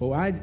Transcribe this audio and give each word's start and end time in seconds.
Well, 0.00 0.14
I 0.14 0.34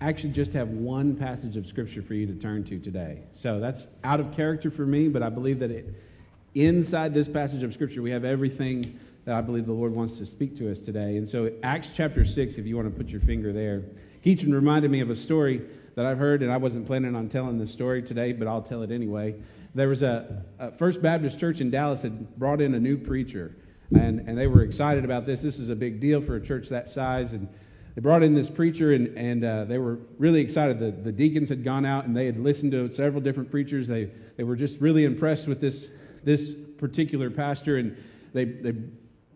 actually 0.00 0.32
just 0.32 0.54
have 0.54 0.68
one 0.68 1.14
passage 1.14 1.58
of 1.58 1.66
Scripture 1.66 2.00
for 2.00 2.14
you 2.14 2.26
to 2.26 2.32
turn 2.32 2.64
to 2.64 2.78
today. 2.78 3.18
So 3.34 3.60
that's 3.60 3.86
out 4.04 4.20
of 4.20 4.32
character 4.32 4.70
for 4.70 4.86
me, 4.86 5.08
but 5.08 5.22
I 5.22 5.28
believe 5.28 5.58
that 5.58 5.70
it, 5.70 5.94
inside 6.54 7.12
this 7.12 7.28
passage 7.28 7.62
of 7.62 7.74
Scripture, 7.74 8.00
we 8.00 8.10
have 8.10 8.24
everything 8.24 8.98
that 9.26 9.34
I 9.34 9.42
believe 9.42 9.66
the 9.66 9.72
Lord 9.74 9.94
wants 9.94 10.16
to 10.16 10.24
speak 10.24 10.56
to 10.56 10.72
us 10.72 10.80
today. 10.80 11.18
And 11.18 11.28
so, 11.28 11.52
Acts 11.62 11.90
chapter 11.94 12.24
6, 12.24 12.54
if 12.54 12.64
you 12.64 12.74
want 12.74 12.90
to 12.90 12.96
put 12.96 13.10
your 13.10 13.20
finger 13.20 13.52
there, 13.52 13.82
Keaton 14.24 14.54
reminded 14.54 14.90
me 14.90 15.00
of 15.00 15.10
a 15.10 15.16
story 15.16 15.60
that 15.94 16.06
I've 16.06 16.18
heard, 16.18 16.42
and 16.42 16.50
I 16.50 16.56
wasn't 16.56 16.86
planning 16.86 17.14
on 17.14 17.28
telling 17.28 17.58
this 17.58 17.70
story 17.70 18.02
today, 18.02 18.32
but 18.32 18.48
I'll 18.48 18.62
tell 18.62 18.80
it 18.80 18.90
anyway. 18.90 19.34
There 19.74 19.88
was 19.88 20.00
a, 20.00 20.42
a 20.58 20.72
First 20.72 21.02
Baptist 21.02 21.38
church 21.38 21.60
in 21.60 21.70
Dallas 21.70 22.00
had 22.00 22.34
brought 22.38 22.62
in 22.62 22.72
a 22.72 22.80
new 22.80 22.96
preacher, 22.96 23.54
and, 23.94 24.20
and 24.20 24.38
they 24.38 24.46
were 24.46 24.62
excited 24.62 25.04
about 25.04 25.26
this. 25.26 25.42
This 25.42 25.58
is 25.58 25.68
a 25.68 25.76
big 25.76 26.00
deal 26.00 26.22
for 26.22 26.36
a 26.36 26.40
church 26.40 26.70
that 26.70 26.88
size, 26.88 27.32
and 27.32 27.46
they 27.94 28.00
brought 28.00 28.22
in 28.22 28.34
this 28.34 28.48
preacher, 28.48 28.92
and, 28.92 29.16
and 29.16 29.44
uh, 29.44 29.64
they 29.64 29.78
were 29.78 29.98
really 30.18 30.40
excited. 30.40 30.78
The, 30.78 30.90
the 30.90 31.12
deacons 31.12 31.48
had 31.48 31.64
gone 31.64 31.84
out 31.84 32.06
and 32.06 32.16
they 32.16 32.26
had 32.26 32.38
listened 32.38 32.72
to 32.72 32.92
several 32.92 33.20
different 33.20 33.50
preachers. 33.50 33.88
They, 33.88 34.10
they 34.36 34.44
were 34.44 34.56
just 34.56 34.78
really 34.80 35.04
impressed 35.04 35.46
with 35.46 35.60
this, 35.60 35.88
this 36.22 36.52
particular 36.78 37.30
pastor, 37.30 37.78
and 37.78 37.96
they, 38.32 38.44
they 38.44 38.74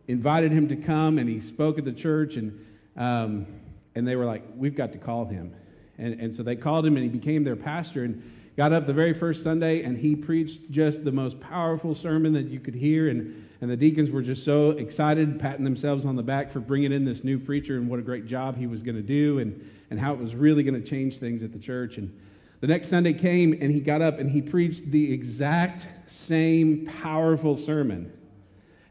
invited 0.09 0.53
him 0.53 0.69
to 0.69 0.77
come, 0.77 1.19
and 1.19 1.29
he 1.29 1.41
spoke 1.41 1.79
at 1.79 1.85
the 1.85 1.93
church, 1.93 2.37
and, 2.37 2.65
um, 2.97 3.47
and 3.95 4.07
they 4.07 4.17
were 4.17 4.25
like, 4.25 4.43
We've 4.57 4.77
got 4.77 4.93
to 4.93 4.98
call 4.98 5.27
him. 5.27 5.55
And, 5.98 6.21
and 6.21 6.34
so 6.34 6.43
they 6.43 6.57
called 6.57 6.87
him, 6.87 6.97
and 6.97 7.05
he 7.05 7.11
became 7.11 7.45
their 7.45 7.57
pastor. 7.57 8.05
And 8.05 8.23
got 8.57 8.73
up 8.73 8.87
the 8.87 8.93
very 8.93 9.12
first 9.15 9.43
Sunday, 9.43 9.83
and 9.83 9.97
he 9.97 10.15
preached 10.15 10.71
just 10.71 11.05
the 11.05 11.12
most 11.12 11.41
powerful 11.41 11.95
sermon 11.95 12.33
that 12.33 12.47
you 12.47 12.61
could 12.61 12.75
hear. 12.75 13.09
And 13.09 13.44
and 13.61 13.71
the 13.71 13.77
deacons 13.77 14.11
were 14.11 14.23
just 14.23 14.45
so 14.45 14.71
excited, 14.71 15.39
patting 15.39 15.65
themselves 15.65 16.05
on 16.05 16.17
the 16.17 16.23
back 16.23 16.53
for 16.53 16.61
bringing 16.61 16.93
in 16.93 17.05
this 17.05 17.25
new 17.25 17.39
preacher 17.39 17.77
and 17.77 17.89
what 17.89 17.99
a 17.99 18.03
great 18.03 18.27
job 18.27 18.57
he 18.57 18.67
was 18.67 18.83
going 18.83 18.97
to 18.97 19.03
do 19.03 19.39
and, 19.39 19.71
and 19.91 19.99
how 19.99 20.12
it 20.12 20.19
was 20.19 20.35
really 20.35 20.62
going 20.62 20.81
to 20.81 20.89
change 20.89 21.19
things 21.19 21.42
at 21.42 21.53
the 21.53 21.59
church. 21.59 21.97
And 21.97 22.15
the 22.61 22.67
next 22.67 22.89
Sunday 22.89 23.12
came 23.12 23.53
and 23.61 23.70
he 23.70 23.81
got 23.81 24.03
up 24.03 24.19
and 24.19 24.31
he 24.31 24.43
preached 24.43 24.91
the 24.91 25.12
exact 25.12 25.87
same 26.09 26.89
powerful 27.03 27.56
sermon. 27.56 28.12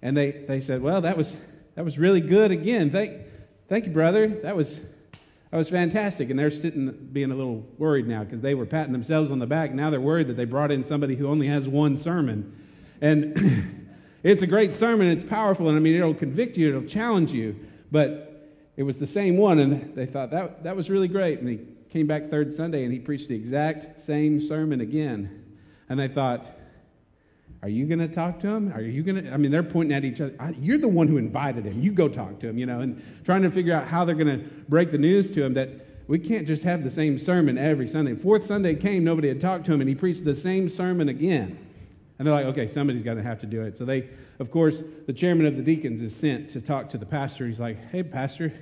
And 0.02 0.16
they, 0.16 0.32
they 0.48 0.62
said, 0.62 0.82
Well, 0.82 1.02
that 1.02 1.18
was, 1.18 1.36
that 1.76 1.86
was 1.86 1.98
really 1.98 2.22
good 2.22 2.52
again. 2.52 2.92
Thank, 2.92 3.22
thank 3.70 3.86
you, 3.86 3.92
brother. 3.92 4.28
That 4.28 4.56
was, 4.56 4.80
that 5.52 5.58
was 5.58 5.70
fantastic. 5.70 6.30
And 6.30 6.38
they're 6.38 6.52
sitting 6.52 7.10
being 7.12 7.32
a 7.32 7.36
little 7.36 7.66
worried 7.78 8.08
now 8.08 8.24
because 8.24 8.42
they 8.42 8.54
were 8.54 8.66
patting 8.66 8.92
themselves 8.92 9.32
on 9.32 9.40
the 9.40 9.46
back. 9.46 9.74
Now 9.74 9.90
they're 9.90 10.02
worried 10.02 10.28
that 10.28 10.38
they 10.38 10.46
brought 10.46 10.72
in 10.72 10.84
somebody 10.84 11.16
who 11.16 11.28
only 11.28 11.48
has 11.48 11.68
one 11.68 11.96
sermon. 11.96 12.60
And 13.02 13.80
It's 14.24 14.42
a 14.42 14.48
great 14.48 14.72
sermon, 14.72 15.08
it's 15.08 15.24
powerful, 15.24 15.68
and 15.68 15.78
I 15.78 15.82
mean, 15.82 15.96
it'll 15.96 16.14
convict 16.14 16.58
you, 16.58 16.70
it'll 16.70 16.88
challenge 16.88 17.32
you. 17.32 17.56
But 17.92 18.50
it 18.78 18.84
was 18.84 18.98
the 18.98 19.08
same 19.08 19.38
one, 19.38 19.60
and 19.60 19.94
they 19.96 20.06
thought 20.06 20.32
that, 20.32 20.64
that 20.64 20.76
was 20.76 20.90
really 20.90 21.10
great. 21.10 21.40
And 21.40 21.50
he 21.50 21.60
came 21.92 22.08
back 22.08 22.30
third 22.30 22.54
Sunday 22.54 22.84
and 22.86 22.92
he 22.92 23.00
preached 23.00 23.28
the 23.28 23.36
exact 23.36 24.02
same 24.02 24.42
sermon 24.42 24.82
again. 24.82 25.44
And 25.90 26.00
they 26.00 26.08
thought, 26.08 26.46
are 27.62 27.70
you 27.70 27.86
going 27.86 28.00
to 28.00 28.08
talk 28.08 28.40
to 28.42 28.48
him? 28.48 28.74
Are 28.74 28.82
you 28.82 29.04
going 29.04 29.24
to? 29.24 29.32
I 29.32 29.38
mean, 29.38 29.52
they're 29.52 29.62
pointing 29.64 29.96
at 29.96 30.04
each 30.04 30.20
other. 30.20 30.34
You're 30.60 30.80
the 30.80 30.88
one 30.88 31.08
who 31.08 31.18
invited 31.18 31.66
him. 31.66 31.82
You 31.82 31.92
go 31.92 32.10
talk 32.10 32.40
to 32.40 32.48
him, 32.48 32.58
you 32.58 32.66
know, 32.66 32.82
and 32.82 33.02
trying 33.24 33.42
to 33.44 33.52
figure 33.52 33.74
out 33.74 33.88
how 33.88 34.04
they're 34.04 34.16
going 34.16 34.40
to 34.40 34.46
break 34.68 34.92
the 34.92 34.98
news 34.98 35.34
to 35.36 35.44
him 35.44 35.54
that 35.54 35.70
we 36.08 36.20
can't 36.20 36.46
just 36.46 36.64
have 36.64 36.84
the 36.84 36.92
same 36.92 37.18
sermon 37.18 37.58
every 37.58 37.88
Sunday. 37.88 38.16
Fourth 38.16 38.46
Sunday 38.46 38.76
came, 38.76 39.04
nobody 39.04 39.30
had 39.30 39.40
talked 39.40 39.66
to 39.68 39.74
him, 39.74 39.80
and 39.80 39.88
he 39.88 39.96
preached 39.96 40.26
the 40.26 40.36
same 40.36 40.68
sermon 40.68 41.08
again. 41.10 41.58
And 42.18 42.28
they're 42.28 42.34
like, 42.34 42.46
okay, 42.46 42.68
somebody's 42.68 43.04
going 43.04 43.18
to 43.18 43.24
have 43.24 43.42
to 43.42 43.48
do 43.48 43.64
it. 43.64 43.78
So 43.78 43.86
they, 43.86 44.10
of 44.40 44.52
course, 44.52 44.84
the 45.08 45.14
chairman 45.14 45.46
of 45.46 45.58
the 45.58 45.64
deacons 45.64 46.02
is 46.02 46.16
sent 46.16 46.50
to 46.52 46.62
talk 46.62 46.90
to 46.92 46.98
the 46.98 47.06
pastor. 47.06 47.48
He's 47.48 47.60
like, 47.60 47.90
hey, 47.90 48.04
pastor, 48.04 48.54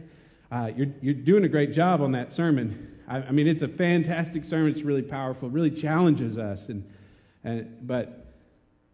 uh, 0.51 0.71
you're, 0.75 0.87
you're 1.01 1.13
doing 1.13 1.43
a 1.43 1.49
great 1.49 1.73
job 1.73 2.01
on 2.01 2.11
that 2.13 2.31
sermon. 2.31 2.99
I, 3.07 3.17
I, 3.17 3.31
mean, 3.31 3.47
it's 3.47 3.61
a 3.61 3.67
fantastic 3.67 4.45
sermon. 4.45 4.71
It's 4.71 4.83
really 4.83 5.01
powerful. 5.01 5.49
It 5.49 5.53
really 5.53 5.71
challenges 5.71 6.37
us. 6.37 6.69
And, 6.69 6.89
and 7.43 7.85
but 7.85 8.33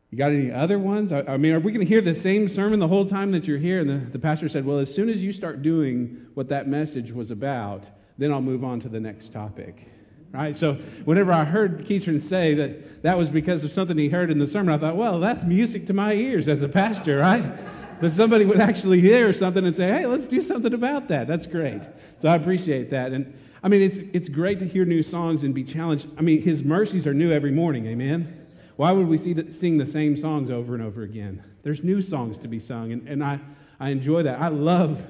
you 0.10 0.18
got 0.18 0.32
any 0.32 0.52
other 0.52 0.80
ones? 0.80 1.12
I, 1.12 1.22
I 1.22 1.38
mean, 1.38 1.54
are 1.54 1.60
we 1.60 1.72
going 1.72 1.86
to 1.86 1.90
hear 1.90 2.02
the 2.02 2.16
same 2.16 2.50
sermon 2.50 2.80
the 2.80 2.88
whole 2.88 3.06
time 3.06 3.32
that 3.34 3.46
you're 3.46 3.58
here? 3.58 3.80
And 3.80 3.90
the, 3.90 4.12
the 4.12 4.20
pastor 4.20 4.50
said, 4.50 4.66
well, 4.66 4.80
as 4.80 4.94
soon 4.94 5.10
as 5.10 5.18
you 5.18 5.34
start 5.34 5.62
doing 5.62 6.28
what 6.34 6.50
that 6.50 6.68
message 6.68 7.12
was 7.12 7.30
about, 7.30 7.84
then 8.18 8.32
I'll 8.32 8.42
move 8.42 8.64
on 8.64 8.80
to 8.82 8.90
the 8.90 9.00
next 9.00 9.32
topic 9.32 9.88
right? 10.32 10.56
So 10.56 10.74
whenever 11.06 11.32
I 11.32 11.44
heard 11.44 11.86
Keatron 11.86 12.22
say 12.22 12.54
that 12.56 13.04
that 13.04 13.18
was 13.18 13.30
because 13.30 13.64
of 13.64 13.72
something 13.72 13.98
he 13.98 14.10
heard 14.10 14.30
in 14.32 14.40
the 14.40 14.48
sermon, 14.48 14.74
I 14.74 14.78
thought, 14.78 14.98
well, 14.98 15.20
that's 15.20 15.44
music 15.44 15.88
to 15.88 15.94
my 15.94 16.14
ears 16.14 16.48
as 16.48 16.62
a 16.62 16.68
pastor, 16.68 17.20
right? 17.20 17.44
that 18.02 18.14
somebody 18.14 18.46
would 18.46 18.60
actually 18.60 19.02
hear 19.02 19.34
something 19.34 19.66
and 19.66 19.76
say, 19.76 19.88
hey, 19.88 20.06
let's 20.06 20.26
do 20.26 20.42
something 20.42 20.74
about 20.74 21.08
that. 21.08 21.28
That's 21.28 21.46
great. 21.46 21.82
So 22.22 22.30
I 22.30 22.36
appreciate 22.36 22.92
that. 22.92 23.12
And 23.12 23.34
I 23.64 23.70
mean, 23.70 23.82
it's, 23.82 23.98
it's 24.14 24.30
great 24.30 24.60
to 24.60 24.68
hear 24.68 24.86
new 24.86 25.04
songs 25.04 25.44
and 25.44 25.54
be 25.54 25.64
challenged. 25.64 26.08
I 26.18 26.22
mean, 26.22 26.42
his 26.42 26.64
mercies 26.64 27.08
are 27.08 27.14
new 27.14 27.32
every 27.32 27.52
morning, 27.52 27.88
amen? 27.88 28.46
Why 28.76 28.92
would 28.92 29.08
we 29.08 29.18
see 29.18 29.34
the, 29.34 29.52
sing 29.52 29.78
the 29.78 29.88
same 29.88 30.16
songs 30.16 30.52
over 30.52 30.76
and 30.76 30.84
over 30.84 31.02
again? 31.02 31.44
There's 31.64 31.84
new 31.84 32.02
songs 32.02 32.38
to 32.40 32.48
be 32.48 32.60
sung, 32.60 32.92
and, 32.92 33.08
and 33.08 33.24
I, 33.24 33.40
I 33.80 33.90
enjoy 33.90 34.24
that. 34.24 34.40
I 34.40 34.50
love 34.50 35.02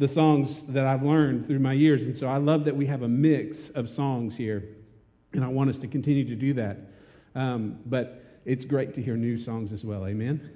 the 0.00 0.08
songs 0.08 0.62
that 0.68 0.86
I've 0.86 1.02
learned 1.02 1.46
through 1.46 1.58
my 1.58 1.74
years. 1.74 2.02
And 2.02 2.16
so 2.16 2.26
I 2.26 2.38
love 2.38 2.64
that 2.64 2.74
we 2.74 2.86
have 2.86 3.02
a 3.02 3.08
mix 3.08 3.68
of 3.74 3.90
songs 3.90 4.34
here, 4.34 4.64
and 5.34 5.44
I 5.44 5.48
want 5.48 5.68
us 5.68 5.76
to 5.76 5.86
continue 5.86 6.24
to 6.24 6.34
do 6.34 6.54
that. 6.54 6.78
Um, 7.34 7.78
but 7.84 8.40
it's 8.46 8.64
great 8.64 8.94
to 8.94 9.02
hear 9.02 9.14
new 9.14 9.36
songs 9.36 9.72
as 9.72 9.84
well. 9.84 10.06
Amen? 10.06 10.50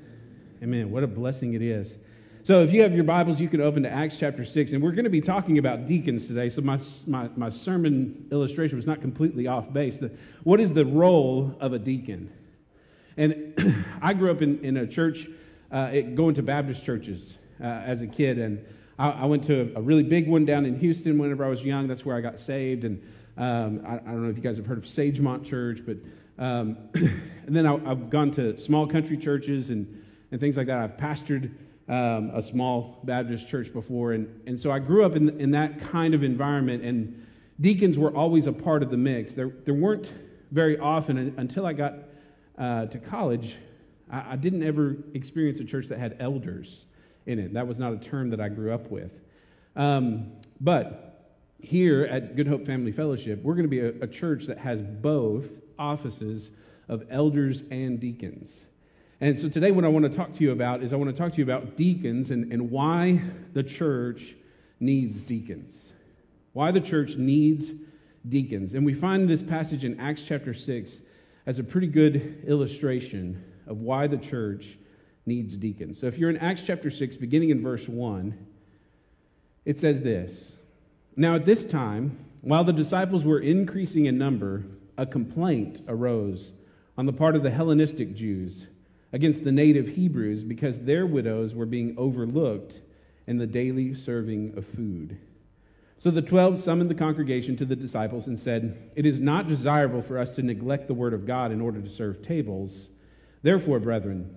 Amen. 0.62 0.90
What 0.90 1.04
a 1.04 1.06
blessing 1.06 1.52
it 1.52 1.60
is. 1.60 1.98
So 2.42 2.62
if 2.62 2.72
you 2.72 2.80
have 2.80 2.94
your 2.94 3.04
Bibles, 3.04 3.38
you 3.38 3.50
can 3.50 3.60
open 3.60 3.82
to 3.82 3.90
Acts 3.90 4.16
chapter 4.18 4.46
6. 4.46 4.72
And 4.72 4.82
we're 4.82 4.92
going 4.92 5.04
to 5.04 5.10
be 5.10 5.20
talking 5.20 5.58
about 5.58 5.86
deacons 5.86 6.26
today. 6.26 6.48
So 6.48 6.62
my, 6.62 6.80
my, 7.06 7.28
my 7.36 7.50
sermon 7.50 8.26
illustration 8.32 8.76
was 8.76 8.86
not 8.86 9.02
completely 9.02 9.46
off 9.46 9.70
base. 9.74 9.98
The, 9.98 10.10
what 10.44 10.58
is 10.58 10.72
the 10.72 10.86
role 10.86 11.54
of 11.60 11.74
a 11.74 11.78
deacon? 11.78 12.32
And 13.18 13.84
I 14.02 14.14
grew 14.14 14.30
up 14.30 14.40
in, 14.40 14.64
in 14.64 14.78
a 14.78 14.86
church, 14.86 15.28
uh, 15.70 15.90
going 16.14 16.34
to 16.36 16.42
Baptist 16.42 16.82
churches 16.82 17.34
uh, 17.62 17.66
as 17.66 18.00
a 18.00 18.06
kid. 18.06 18.38
And 18.38 18.64
I, 18.98 19.10
I 19.10 19.24
went 19.24 19.44
to 19.44 19.72
a, 19.74 19.78
a, 19.78 19.82
really 19.82 20.02
big 20.02 20.28
one 20.28 20.44
down 20.44 20.66
in 20.66 20.78
Houston 20.78 21.18
whenever 21.18 21.44
I 21.44 21.48
was 21.48 21.62
young. 21.62 21.88
That's 21.88 22.04
where 22.04 22.16
I 22.16 22.20
got 22.20 22.38
saved. 22.38 22.84
And 22.84 23.02
um, 23.36 23.84
I, 23.86 23.94
I, 23.94 23.98
don't 23.98 24.22
know 24.22 24.30
if 24.30 24.36
you 24.36 24.42
guys 24.42 24.56
have 24.56 24.66
heard 24.66 24.78
of 24.78 24.84
Sagemont 24.84 25.44
Church, 25.44 25.80
but 25.84 25.96
um, 26.38 26.76
and 26.94 27.56
then 27.56 27.66
I, 27.66 27.78
have 27.88 28.10
gone 28.10 28.30
to 28.32 28.56
small 28.58 28.86
country 28.86 29.16
churches 29.16 29.70
and, 29.70 30.02
and 30.30 30.40
things 30.40 30.56
like 30.56 30.66
that. 30.68 30.78
I've 30.78 30.96
pastored 30.96 31.50
um, 31.88 32.30
a 32.34 32.42
small 32.42 33.00
Baptist 33.04 33.48
church 33.48 33.72
before. 33.72 34.12
And, 34.12 34.28
and 34.46 34.58
so 34.58 34.70
I 34.70 34.78
grew 34.78 35.04
up 35.04 35.16
in, 35.16 35.40
in 35.40 35.50
that 35.52 35.80
kind 35.80 36.14
of 36.14 36.22
environment. 36.22 36.84
And 36.84 37.26
deacons 37.60 37.98
were 37.98 38.14
always 38.14 38.46
a 38.46 38.52
part 38.52 38.82
of 38.82 38.90
the 38.90 38.96
mix. 38.96 39.34
There, 39.34 39.50
there 39.64 39.74
weren't 39.74 40.12
very 40.52 40.78
often 40.78 41.34
until 41.36 41.66
I 41.66 41.72
got 41.72 41.94
uh, 42.58 42.86
to 42.86 42.98
college. 42.98 43.56
I, 44.08 44.32
I 44.32 44.36
didn't 44.36 44.62
ever 44.62 44.96
experience 45.14 45.58
a 45.58 45.64
church 45.64 45.88
that 45.88 45.98
had 45.98 46.16
elders 46.20 46.84
in 47.26 47.38
it. 47.38 47.54
That 47.54 47.66
was 47.66 47.78
not 47.78 47.92
a 47.92 47.96
term 47.96 48.30
that 48.30 48.40
I 48.40 48.48
grew 48.48 48.72
up 48.72 48.90
with. 48.90 49.12
Um, 49.76 50.32
but 50.60 51.32
here 51.60 52.04
at 52.04 52.36
Good 52.36 52.46
Hope 52.46 52.66
Family 52.66 52.92
Fellowship, 52.92 53.42
we're 53.42 53.54
going 53.54 53.64
to 53.64 53.68
be 53.68 53.80
a, 53.80 53.92
a 54.02 54.06
church 54.06 54.46
that 54.46 54.58
has 54.58 54.82
both 54.82 55.46
offices 55.78 56.50
of 56.88 57.04
elders 57.10 57.62
and 57.70 57.98
deacons. 57.98 58.66
And 59.20 59.38
so 59.38 59.48
today, 59.48 59.70
what 59.70 59.84
I 59.84 59.88
want 59.88 60.04
to 60.04 60.14
talk 60.14 60.34
to 60.34 60.44
you 60.44 60.52
about 60.52 60.82
is 60.82 60.92
I 60.92 60.96
want 60.96 61.10
to 61.10 61.16
talk 61.16 61.32
to 61.32 61.38
you 61.38 61.44
about 61.44 61.76
deacons 61.76 62.30
and, 62.30 62.52
and 62.52 62.70
why 62.70 63.22
the 63.52 63.62
church 63.62 64.34
needs 64.80 65.22
deacons. 65.22 65.76
Why 66.52 66.70
the 66.70 66.80
church 66.80 67.16
needs 67.16 67.70
deacons. 68.28 68.74
And 68.74 68.84
we 68.84 68.94
find 68.94 69.28
this 69.28 69.42
passage 69.42 69.84
in 69.84 69.98
Acts 70.00 70.24
chapter 70.24 70.54
6 70.54 70.98
as 71.46 71.58
a 71.58 71.64
pretty 71.64 71.86
good 71.86 72.44
illustration 72.46 73.42
of 73.66 73.78
why 73.78 74.06
the 74.06 74.16
church 74.16 74.76
needs 75.26 75.54
deacons. 75.54 76.00
So 76.00 76.06
if 76.06 76.18
you're 76.18 76.30
in 76.30 76.36
Acts 76.38 76.62
chapter 76.62 76.90
6, 76.90 77.16
beginning 77.16 77.50
in 77.50 77.62
verse 77.62 77.88
1, 77.88 78.46
it 79.64 79.78
says 79.78 80.02
this 80.02 80.52
Now 81.16 81.34
at 81.34 81.46
this 81.46 81.64
time, 81.64 82.18
while 82.42 82.64
the 82.64 82.72
disciples 82.72 83.24
were 83.24 83.40
increasing 83.40 84.06
in 84.06 84.18
number, 84.18 84.64
a 84.98 85.06
complaint 85.06 85.80
arose 85.88 86.52
on 86.96 87.06
the 87.06 87.12
part 87.12 87.36
of 87.36 87.42
the 87.42 87.50
Hellenistic 87.50 88.14
Jews 88.14 88.66
against 89.12 89.44
the 89.44 89.52
native 89.52 89.88
Hebrews 89.88 90.42
because 90.42 90.78
their 90.80 91.06
widows 91.06 91.54
were 91.54 91.66
being 91.66 91.94
overlooked 91.96 92.80
in 93.26 93.38
the 93.38 93.46
daily 93.46 93.94
serving 93.94 94.56
of 94.56 94.66
food. 94.66 95.18
So 96.02 96.10
the 96.10 96.20
twelve 96.20 96.60
summoned 96.60 96.90
the 96.90 96.94
congregation 96.94 97.56
to 97.56 97.64
the 97.64 97.74
disciples 97.74 98.26
and 98.26 98.38
said, 98.38 98.90
It 98.94 99.06
is 99.06 99.20
not 99.20 99.48
desirable 99.48 100.02
for 100.02 100.18
us 100.18 100.32
to 100.32 100.42
neglect 100.42 100.86
the 100.86 100.94
word 100.94 101.14
of 101.14 101.26
God 101.26 101.50
in 101.50 101.62
order 101.62 101.80
to 101.80 101.88
serve 101.88 102.22
tables. 102.22 102.88
Therefore, 103.42 103.80
brethren, 103.80 104.34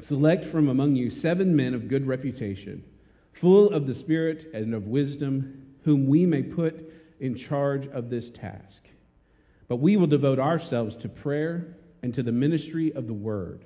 Select 0.00 0.44
from 0.46 0.68
among 0.68 0.96
you 0.96 1.10
seven 1.10 1.54
men 1.54 1.74
of 1.74 1.88
good 1.88 2.06
reputation, 2.06 2.84
full 3.32 3.70
of 3.70 3.86
the 3.86 3.94
Spirit 3.94 4.50
and 4.52 4.74
of 4.74 4.86
wisdom, 4.86 5.66
whom 5.84 6.06
we 6.06 6.26
may 6.26 6.42
put 6.42 6.92
in 7.20 7.34
charge 7.34 7.86
of 7.88 8.10
this 8.10 8.30
task. 8.30 8.84
But 9.68 9.76
we 9.76 9.96
will 9.96 10.06
devote 10.06 10.38
ourselves 10.38 10.96
to 10.96 11.08
prayer 11.08 11.76
and 12.02 12.12
to 12.14 12.22
the 12.22 12.32
ministry 12.32 12.92
of 12.92 13.06
the 13.06 13.14
word. 13.14 13.64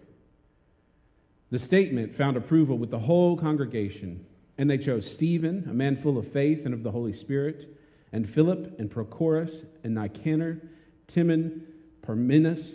The 1.51 1.59
statement 1.59 2.15
found 2.15 2.37
approval 2.37 2.77
with 2.79 2.91
the 2.91 2.99
whole 2.99 3.37
congregation, 3.37 4.25
and 4.59 4.69
they 4.69 4.79
chose 4.79 5.11
Stephen, 5.11 5.67
a 5.69 5.75
man 5.75 5.97
full 5.97 6.19
of 6.19 6.31
faith 6.31 6.65
and 6.65 6.75
of 6.75 6.83
the 6.83 6.91
Holy 6.91 7.15
Spirit, 7.15 7.75
and 8.13 8.29
Philip, 8.29 8.79
and 8.79 8.91
Prochorus, 8.91 9.65
and 9.83 9.95
Nicanor, 9.95 10.61
Timon, 11.09 11.67
Parmenas, 12.03 12.75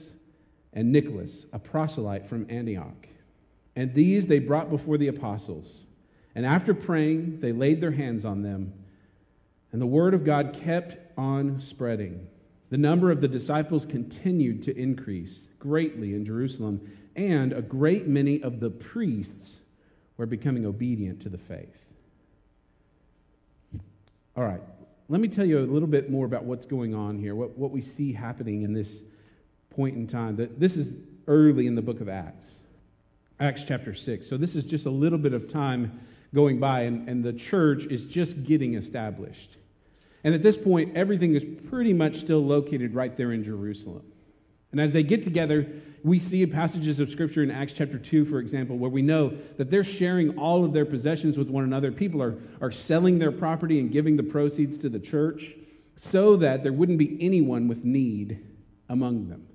and 0.74 0.92
Nicholas, 0.92 1.46
a 1.54 1.60
proselyte 1.60 2.28
from 2.28 2.48
Antioch. 2.50 3.08
And 3.76 3.94
these 3.94 4.28
they 4.28 4.40
brought 4.40 4.70
before 4.70 4.98
the 4.98 5.08
apostles. 5.08 5.68
And 6.36 6.46
after 6.46 6.74
praying, 6.74 7.40
they 7.40 7.52
laid 7.52 7.82
their 7.82 7.92
hands 7.92 8.26
on 8.26 8.42
them. 8.42 8.74
And 9.72 9.82
the 9.82 9.88
word 9.88 10.14
of 10.14 10.24
God 10.24 10.58
kept 10.64 11.18
on 11.18 11.60
spreading. 11.62 12.28
The 12.70 12.78
number 12.78 13.12
of 13.12 13.22
the 13.22 13.28
disciples 13.28 13.86
continued 13.86 14.64
to 14.64 14.78
increase 14.78 15.42
greatly 15.60 16.14
in 16.14 16.26
Jerusalem, 16.26 16.82
and 17.16 17.54
a 17.54 17.62
great 17.62 18.08
many 18.08 18.42
of 18.42 18.60
the 18.60 18.70
priests 18.70 19.58
were 20.18 20.26
becoming 20.26 20.66
obedient 20.66 21.22
to 21.22 21.30
the 21.30 21.38
faith. 21.38 21.78
All 24.36 24.44
right, 24.44 24.62
let 25.10 25.22
me 25.22 25.28
tell 25.28 25.46
you 25.46 25.60
a 25.60 25.62
little 25.62 25.88
bit 25.88 26.10
more 26.10 26.26
about 26.26 26.44
what's 26.46 26.66
going 26.66 26.96
on 26.96 27.18
here, 27.18 27.36
what, 27.36 27.58
what 27.58 27.72
we 27.72 27.82
see 27.82 28.12
happening 28.12 28.64
in 28.64 28.74
this 28.74 29.04
point 29.70 29.96
in 29.96 30.08
time. 30.08 30.36
That 30.36 30.60
this 30.60 30.76
is 30.76 30.92
early 31.28 31.68
in 31.68 31.76
the 31.76 31.82
book 31.82 32.02
of 32.02 32.10
Acts, 32.10 32.48
Acts 33.44 33.66
chapter 33.66 33.94
6. 33.94 34.26
So 34.26 34.38
this 34.38 34.56
is 34.56 34.66
just 34.66 34.86
a 34.86 34.90
little 34.90 35.18
bit 35.18 35.34
of 35.34 35.52
time 35.52 36.00
going 36.34 36.62
by, 36.62 36.84
and, 36.84 37.10
and 37.10 37.22
the 37.22 37.34
church 37.34 37.84
is 37.88 38.06
just 38.06 38.46
getting 38.46 38.76
established. 38.76 39.58
And 40.24 40.34
at 40.34 40.42
this 40.42 40.56
point, 40.56 40.96
everything 40.96 41.36
is 41.36 41.44
pretty 41.70 41.92
much 41.92 42.22
still 42.22 42.44
located 42.44 42.96
right 42.96 43.16
there 43.18 43.34
in 43.34 43.44
Jerusalem. 43.44 44.04
And 44.72 44.80
as 44.80 44.94
they 44.94 45.04
get 45.04 45.24
together, 45.24 45.68
we 46.06 46.22
see 46.22 46.46
passages 46.46 47.02
of 47.02 47.12
Scripture 47.12 47.44
in 47.44 47.52
Acts 47.52 47.74
chapter 47.74 48.00
2, 48.00 48.24
for 48.26 48.40
example, 48.40 48.78
where 48.78 48.90
we 48.90 49.02
know 49.02 49.38
that 49.58 49.70
they're 49.70 49.84
sharing 49.84 50.38
all 50.38 50.64
of 50.64 50.72
their 50.72 50.86
possessions 50.86 51.38
with 51.38 51.50
one 51.50 51.66
another. 51.66 51.92
People 51.92 52.24
are, 52.24 52.38
are 52.62 52.72
selling 52.72 53.20
their 53.20 53.34
property 53.34 53.82
and 53.82 53.92
giving 53.92 54.16
the 54.16 54.24
proceeds 54.24 54.78
to 54.78 54.88
the 54.88 55.00
church 55.00 55.52
so 56.12 56.38
that 56.38 56.64
there 56.64 56.74
wouldn't 56.74 56.98
be 56.98 57.18
anyone 57.20 57.68
with 57.68 57.84
need 57.84 58.40
among 58.88 59.28
them. 59.28 59.46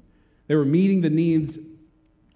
They 0.47 0.57
were 0.57 0.67
meeting 0.67 1.01
the 1.01 1.11
needs 1.11 1.59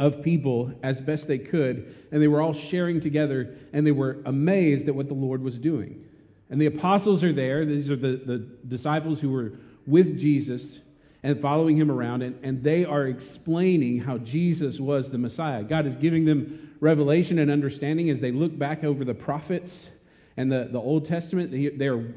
of 0.02 0.20
people 0.20 0.72
as 0.82 1.00
best 1.00 1.28
they 1.28 1.38
could, 1.38 1.94
and 2.10 2.20
they 2.20 2.26
were 2.26 2.42
all 2.42 2.52
sharing 2.52 3.00
together, 3.00 3.56
and 3.72 3.86
they 3.86 3.92
were 3.92 4.20
amazed 4.26 4.88
at 4.88 4.94
what 4.96 5.06
the 5.06 5.14
Lord 5.14 5.40
was 5.40 5.58
doing. 5.58 6.04
And 6.50 6.60
the 6.60 6.66
apostles 6.66 7.22
are 7.22 7.32
there. 7.32 7.64
These 7.64 7.88
are 7.88 7.94
the, 7.94 8.20
the 8.26 8.38
disciples 8.66 9.20
who 9.20 9.30
were 9.30 9.52
with 9.86 10.18
Jesus 10.18 10.80
and 11.22 11.40
following 11.40 11.76
him 11.76 11.88
around, 11.88 12.22
and, 12.22 12.36
and 12.42 12.64
they 12.64 12.84
are 12.84 13.06
explaining 13.06 14.00
how 14.00 14.18
Jesus 14.18 14.80
was 14.80 15.08
the 15.08 15.18
Messiah. 15.18 15.62
God 15.62 15.86
is 15.86 15.94
giving 15.94 16.24
them 16.24 16.74
revelation 16.80 17.38
and 17.38 17.48
understanding 17.48 18.10
as 18.10 18.20
they 18.20 18.32
look 18.32 18.58
back 18.58 18.82
over 18.82 19.04
the 19.04 19.14
prophets 19.14 19.88
and 20.36 20.50
the, 20.50 20.68
the 20.72 20.80
Old 20.80 21.06
Testament. 21.06 21.78
They're 21.78 22.12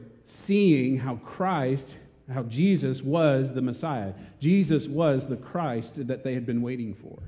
seeing 0.48 0.98
how 0.98 1.18
Christ, 1.18 1.98
how 2.34 2.42
Jesus 2.44 3.04
was 3.04 3.54
the 3.54 3.62
Messiah. 3.62 4.14
Jesus 4.40 4.88
was 4.88 5.28
the 5.28 5.38
Christ 5.38 6.08
that 6.08 6.24
they 6.24 6.34
had 6.34 6.48
been 6.48 6.64
waiting 6.64 6.96
for. 6.96 7.20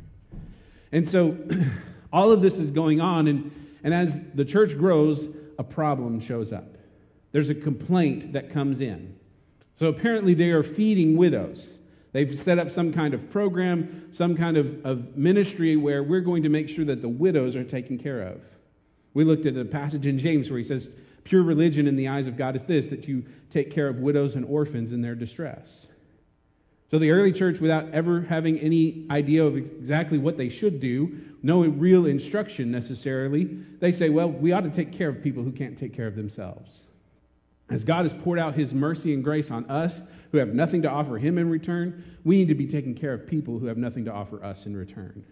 And 0.92 1.07
so 1.07 1.38
all 2.13 2.31
of 2.31 2.42
this 2.42 2.57
is 2.57 2.72
going 2.72 3.01
on, 3.01 3.28
and, 3.28 3.51
and 3.84 3.94
as 3.94 4.19
the 4.34 4.45
church 4.45 4.78
grows, 4.78 5.28
a 5.60 5.63
problem 5.63 6.19
shows 6.19 6.51
up 6.51 6.78
there's 7.31 7.50
a 7.50 7.56
complaint 7.56 8.34
that 8.34 8.51
comes 8.51 8.81
in. 8.81 9.16
So 9.78 9.88
apparently 9.88 10.34
they 10.34 10.50
are 10.50 10.63
feeding 10.63 11.18
widows. 11.18 11.69
They've 12.12 12.42
set 12.44 12.57
up 12.57 12.72
some 12.72 12.92
kind 12.92 13.13
of 13.13 13.30
program, 13.30 14.10
some 14.12 14.36
kind 14.36 14.57
of, 14.57 14.84
of 14.86 15.16
ministry 15.16 15.75
where 15.75 16.01
we're 16.01 16.22
going 16.22 16.42
to 16.44 16.50
make 16.50 16.68
sure 16.68 16.86
that 16.86 17.01
the 17.01 17.10
widows 17.10 17.56
are 17.56 17.63
taken 17.63 18.00
care 18.00 18.24
of. 18.24 18.42
We 19.13 19.24
looked 19.24 19.45
at 19.45 19.56
a 19.56 19.66
passage 19.66 20.07
in 20.07 20.18
James 20.18 20.50
where 20.50 20.57
he 20.57 20.66
says, 20.66 20.90
Pure 21.25 21.44
religion 21.44 21.88
in 21.88 21.95
the 21.95 22.07
eyes 22.07 22.25
of 22.25 22.38
God 22.38 22.56
is 22.56 22.63
this, 22.63 22.88
that 22.88 23.07
you 23.07 23.25
take 23.51 23.69
care 23.69 23.88
of 23.88 23.98
widows 23.98 24.36
and 24.36 24.45
orphans 24.45 24.94
in 24.94 25.01
their 25.01 25.13
distress. 25.13 25.86
So 26.89 27.00
the 27.00 27.12
early 27.12 27.34
church, 27.34 27.60
without 27.60 27.89
ever 27.94 28.22
having 28.22 28.60
any 28.60 29.06
idea 29.12 29.44
of 29.44 29.57
exactly 29.57 30.18
what 30.18 30.38
they 30.38 30.48
should 30.48 30.80
do, 30.80 31.19
no 31.44 31.62
real 31.63 32.06
instruction 32.06 32.72
necessarily, 32.72 33.45
they 33.80 33.92
say, 33.92 34.10
well, 34.10 34.30
we 34.30 34.54
ought 34.54 34.62
to 34.62 34.69
take 34.69 34.94
care 34.94 35.10
of 35.10 35.22
people 35.22 35.44
who 35.44 35.51
can't 35.51 35.78
take 35.78 35.94
care 35.94 36.07
of 36.07 36.16
themselves. 36.16 36.84
As 37.69 37.84
God 37.84 38.04
has 38.04 38.13
poured 38.13 38.39
out 38.39 38.56
his 38.56 38.74
mercy 38.74 39.13
and 39.13 39.22
grace 39.22 39.51
on 39.51 39.69
us 39.69 40.00
who 40.31 40.38
have 40.38 40.54
nothing 40.54 40.81
to 40.84 40.89
offer 40.89 41.18
him 41.18 41.38
in 41.38 41.50
return, 41.50 42.04
we 42.24 42.38
need 42.38 42.48
to 42.48 42.56
be 42.56 42.68
taking 42.68 42.95
care 42.95 43.13
of 43.13 43.28
people 43.28 43.60
who 43.60 43.66
have 43.66 43.78
nothing 43.78 44.06
to 44.06 44.13
offer 44.13 44.42
us 44.42 44.66
in 44.66 44.75
return. 44.75 45.25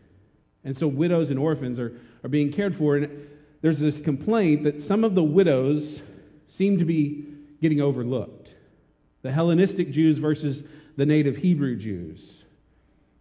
And 0.66 0.75
so 0.75 0.88
widows 0.88 1.30
and 1.30 1.40
orphans 1.40 1.80
are, 1.80 1.98
are 2.24 2.30
being 2.30 2.51
cared 2.51 2.75
for. 2.75 2.98
And 2.98 3.28
there's 3.62 3.80
this 3.80 4.01
complaint 4.01 4.63
that 4.66 4.81
some 4.81 5.06
of 5.06 5.16
the 5.16 5.24
widows 5.24 6.01
seem 6.50 6.78
to 6.80 6.86
be 6.86 7.25
getting 7.62 7.80
overlooked 7.80 8.51
the 9.25 9.31
Hellenistic 9.31 9.90
Jews 9.90 10.19
versus 10.19 10.66
the 10.98 11.06
native 11.06 11.36
Hebrew 11.36 11.76
Jews. 11.76 12.44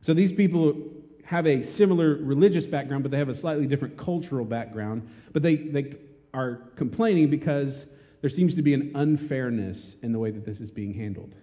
So 0.00 0.14
these 0.14 0.32
people 0.32 0.76
have 1.24 1.46
a 1.46 1.62
similar 1.62 2.16
religious 2.16 2.66
background, 2.66 3.02
but 3.02 3.10
they 3.10 3.18
have 3.18 3.28
a 3.28 3.34
slightly 3.34 3.66
different 3.66 3.96
cultural 3.96 4.44
background. 4.44 5.08
But 5.32 5.42
they, 5.42 5.56
they 5.56 5.96
are 6.32 6.62
complaining 6.76 7.30
because 7.30 7.86
there 8.20 8.30
seems 8.30 8.54
to 8.54 8.62
be 8.62 8.74
an 8.74 8.92
unfairness 8.94 9.96
in 10.02 10.12
the 10.12 10.18
way 10.18 10.30
that 10.30 10.44
this 10.44 10.60
is 10.60 10.70
being 10.70 10.94
handled. 10.94 11.34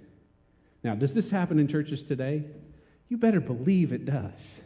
Now, 0.83 0.95
does 0.95 1.13
this 1.13 1.29
happen 1.29 1.59
in 1.59 1.67
churches 1.67 2.03
today? 2.03 2.43
You 3.09 3.17
better 3.17 3.39
believe 3.39 3.91
it 3.91 4.05
does. 4.05 4.59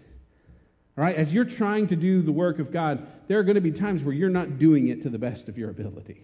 All 0.98 1.04
right, 1.04 1.16
as 1.16 1.34
you're 1.34 1.46
trying 1.46 1.88
to 1.88 1.96
do 1.96 2.22
the 2.22 2.32
work 2.32 2.60
of 2.60 2.72
God, 2.72 3.06
there 3.28 3.38
are 3.38 3.44
going 3.44 3.56
to 3.56 3.62
be 3.62 3.72
times 3.72 4.04
where 4.04 4.14
you're 4.14 4.30
not 4.30 4.60
doing 4.60 4.88
it 4.88 5.02
to 5.04 5.10
the 5.10 5.18
best 5.18 5.50
of 5.50 5.58
your 5.58 5.70
ability. 5.70 6.24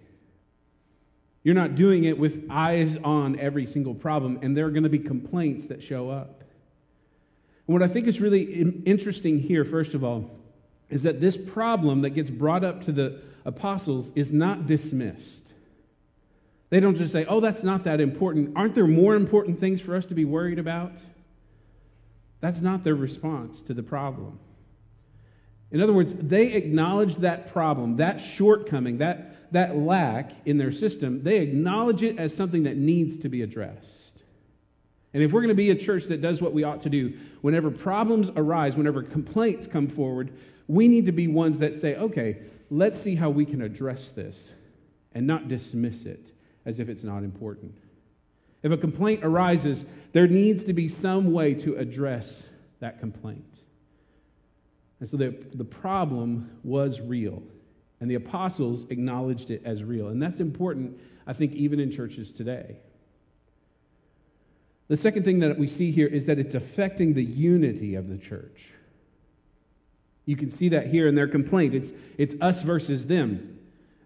You're 1.43 1.55
not 1.55 1.75
doing 1.75 2.03
it 2.03 2.17
with 2.17 2.47
eyes 2.49 2.97
on 3.03 3.39
every 3.39 3.65
single 3.65 3.95
problem, 3.95 4.39
and 4.41 4.55
there 4.55 4.65
are 4.65 4.71
going 4.71 4.83
to 4.83 4.89
be 4.89 4.99
complaints 4.99 5.67
that 5.67 5.81
show 5.81 6.09
up. 6.09 6.43
And 7.67 7.79
what 7.79 7.81
I 7.81 7.91
think 7.91 8.07
is 8.07 8.19
really 8.19 8.43
interesting 8.85 9.39
here, 9.39 9.65
first 9.65 9.93
of 9.93 10.03
all, 10.03 10.29
is 10.89 11.03
that 11.03 11.21
this 11.21 11.37
problem 11.37 12.01
that 12.01 12.11
gets 12.11 12.29
brought 12.29 12.63
up 12.63 12.83
to 12.85 12.91
the 12.91 13.21
apostles 13.45 14.11
is 14.13 14.31
not 14.31 14.67
dismissed. 14.67 15.41
They 16.69 16.79
don't 16.79 16.97
just 16.97 17.11
say, 17.11 17.25
oh, 17.25 17.39
that's 17.39 17.63
not 17.63 17.83
that 17.85 17.99
important. 17.99 18.53
Aren't 18.55 18.75
there 18.75 18.87
more 18.87 19.15
important 19.15 19.59
things 19.59 19.81
for 19.81 19.95
us 19.95 20.05
to 20.07 20.13
be 20.13 20.25
worried 20.25 20.59
about? 20.59 20.93
That's 22.39 22.61
not 22.61 22.83
their 22.83 22.95
response 22.95 23.61
to 23.63 23.73
the 23.73 23.83
problem. 23.83 24.39
In 25.71 25.81
other 25.81 25.93
words, 25.93 26.13
they 26.17 26.53
acknowledge 26.53 27.15
that 27.17 27.53
problem, 27.53 27.97
that 27.97 28.19
shortcoming, 28.19 28.97
that, 28.97 29.30
that 29.51 29.77
lack 29.77 30.31
in 30.45 30.57
their 30.57 30.71
system. 30.71 31.23
They 31.23 31.37
acknowledge 31.37 32.03
it 32.03 32.17
as 32.17 32.35
something 32.35 32.63
that 32.63 32.77
needs 32.77 33.17
to 33.19 33.29
be 33.29 33.41
addressed. 33.41 34.23
And 35.13 35.21
if 35.21 35.31
we're 35.31 35.41
going 35.41 35.49
to 35.49 35.55
be 35.55 35.71
a 35.71 35.75
church 35.75 36.05
that 36.05 36.21
does 36.21 36.41
what 36.41 36.53
we 36.53 36.63
ought 36.63 36.83
to 36.83 36.89
do, 36.89 37.13
whenever 37.41 37.69
problems 37.69 38.29
arise, 38.35 38.77
whenever 38.77 39.03
complaints 39.03 39.67
come 39.67 39.87
forward, 39.87 40.31
we 40.67 40.87
need 40.87 41.05
to 41.05 41.11
be 41.11 41.27
ones 41.27 41.59
that 41.59 41.75
say, 41.75 41.95
okay, 41.95 42.37
let's 42.69 42.99
see 42.99 43.15
how 43.15 43.29
we 43.29 43.45
can 43.45 43.61
address 43.61 44.09
this 44.09 44.37
and 45.13 45.27
not 45.27 45.49
dismiss 45.49 46.05
it 46.05 46.31
as 46.65 46.79
if 46.79 46.87
it's 46.87 47.03
not 47.03 47.23
important. 47.23 47.75
If 48.63 48.71
a 48.71 48.77
complaint 48.77 49.25
arises, 49.25 49.83
there 50.13 50.27
needs 50.27 50.63
to 50.65 50.73
be 50.73 50.87
some 50.87 51.33
way 51.33 51.53
to 51.55 51.75
address 51.75 52.43
that 52.79 52.99
complaint. 52.99 53.59
And 54.99 55.09
so 55.09 55.17
the, 55.17 55.35
the 55.55 55.65
problem 55.65 56.59
was 56.63 57.01
real, 57.01 57.41
and 58.01 58.09
the 58.09 58.15
apostles 58.15 58.85
acknowledged 58.89 59.51
it 59.51 59.61
as 59.63 59.83
real. 59.83 60.09
And 60.09 60.21
that's 60.21 60.39
important, 60.39 60.99
I 61.27 61.33
think, 61.33 61.53
even 61.53 61.79
in 61.79 61.91
churches 61.91 62.31
today. 62.31 62.77
The 64.87 64.97
second 64.97 65.23
thing 65.23 65.39
that 65.39 65.57
we 65.57 65.67
see 65.67 65.91
here 65.91 66.07
is 66.07 66.25
that 66.25 66.39
it's 66.39 66.55
affecting 66.55 67.13
the 67.13 67.23
unity 67.23 67.95
of 67.95 68.09
the 68.09 68.17
church. 68.17 68.65
You 70.25 70.35
can 70.35 70.51
see 70.51 70.69
that 70.69 70.87
here 70.87 71.07
in 71.07 71.15
their 71.15 71.27
complaint. 71.27 71.75
It's, 71.75 71.91
it's 72.17 72.35
us 72.41 72.61
versus 72.61 73.05
them. 73.05 73.59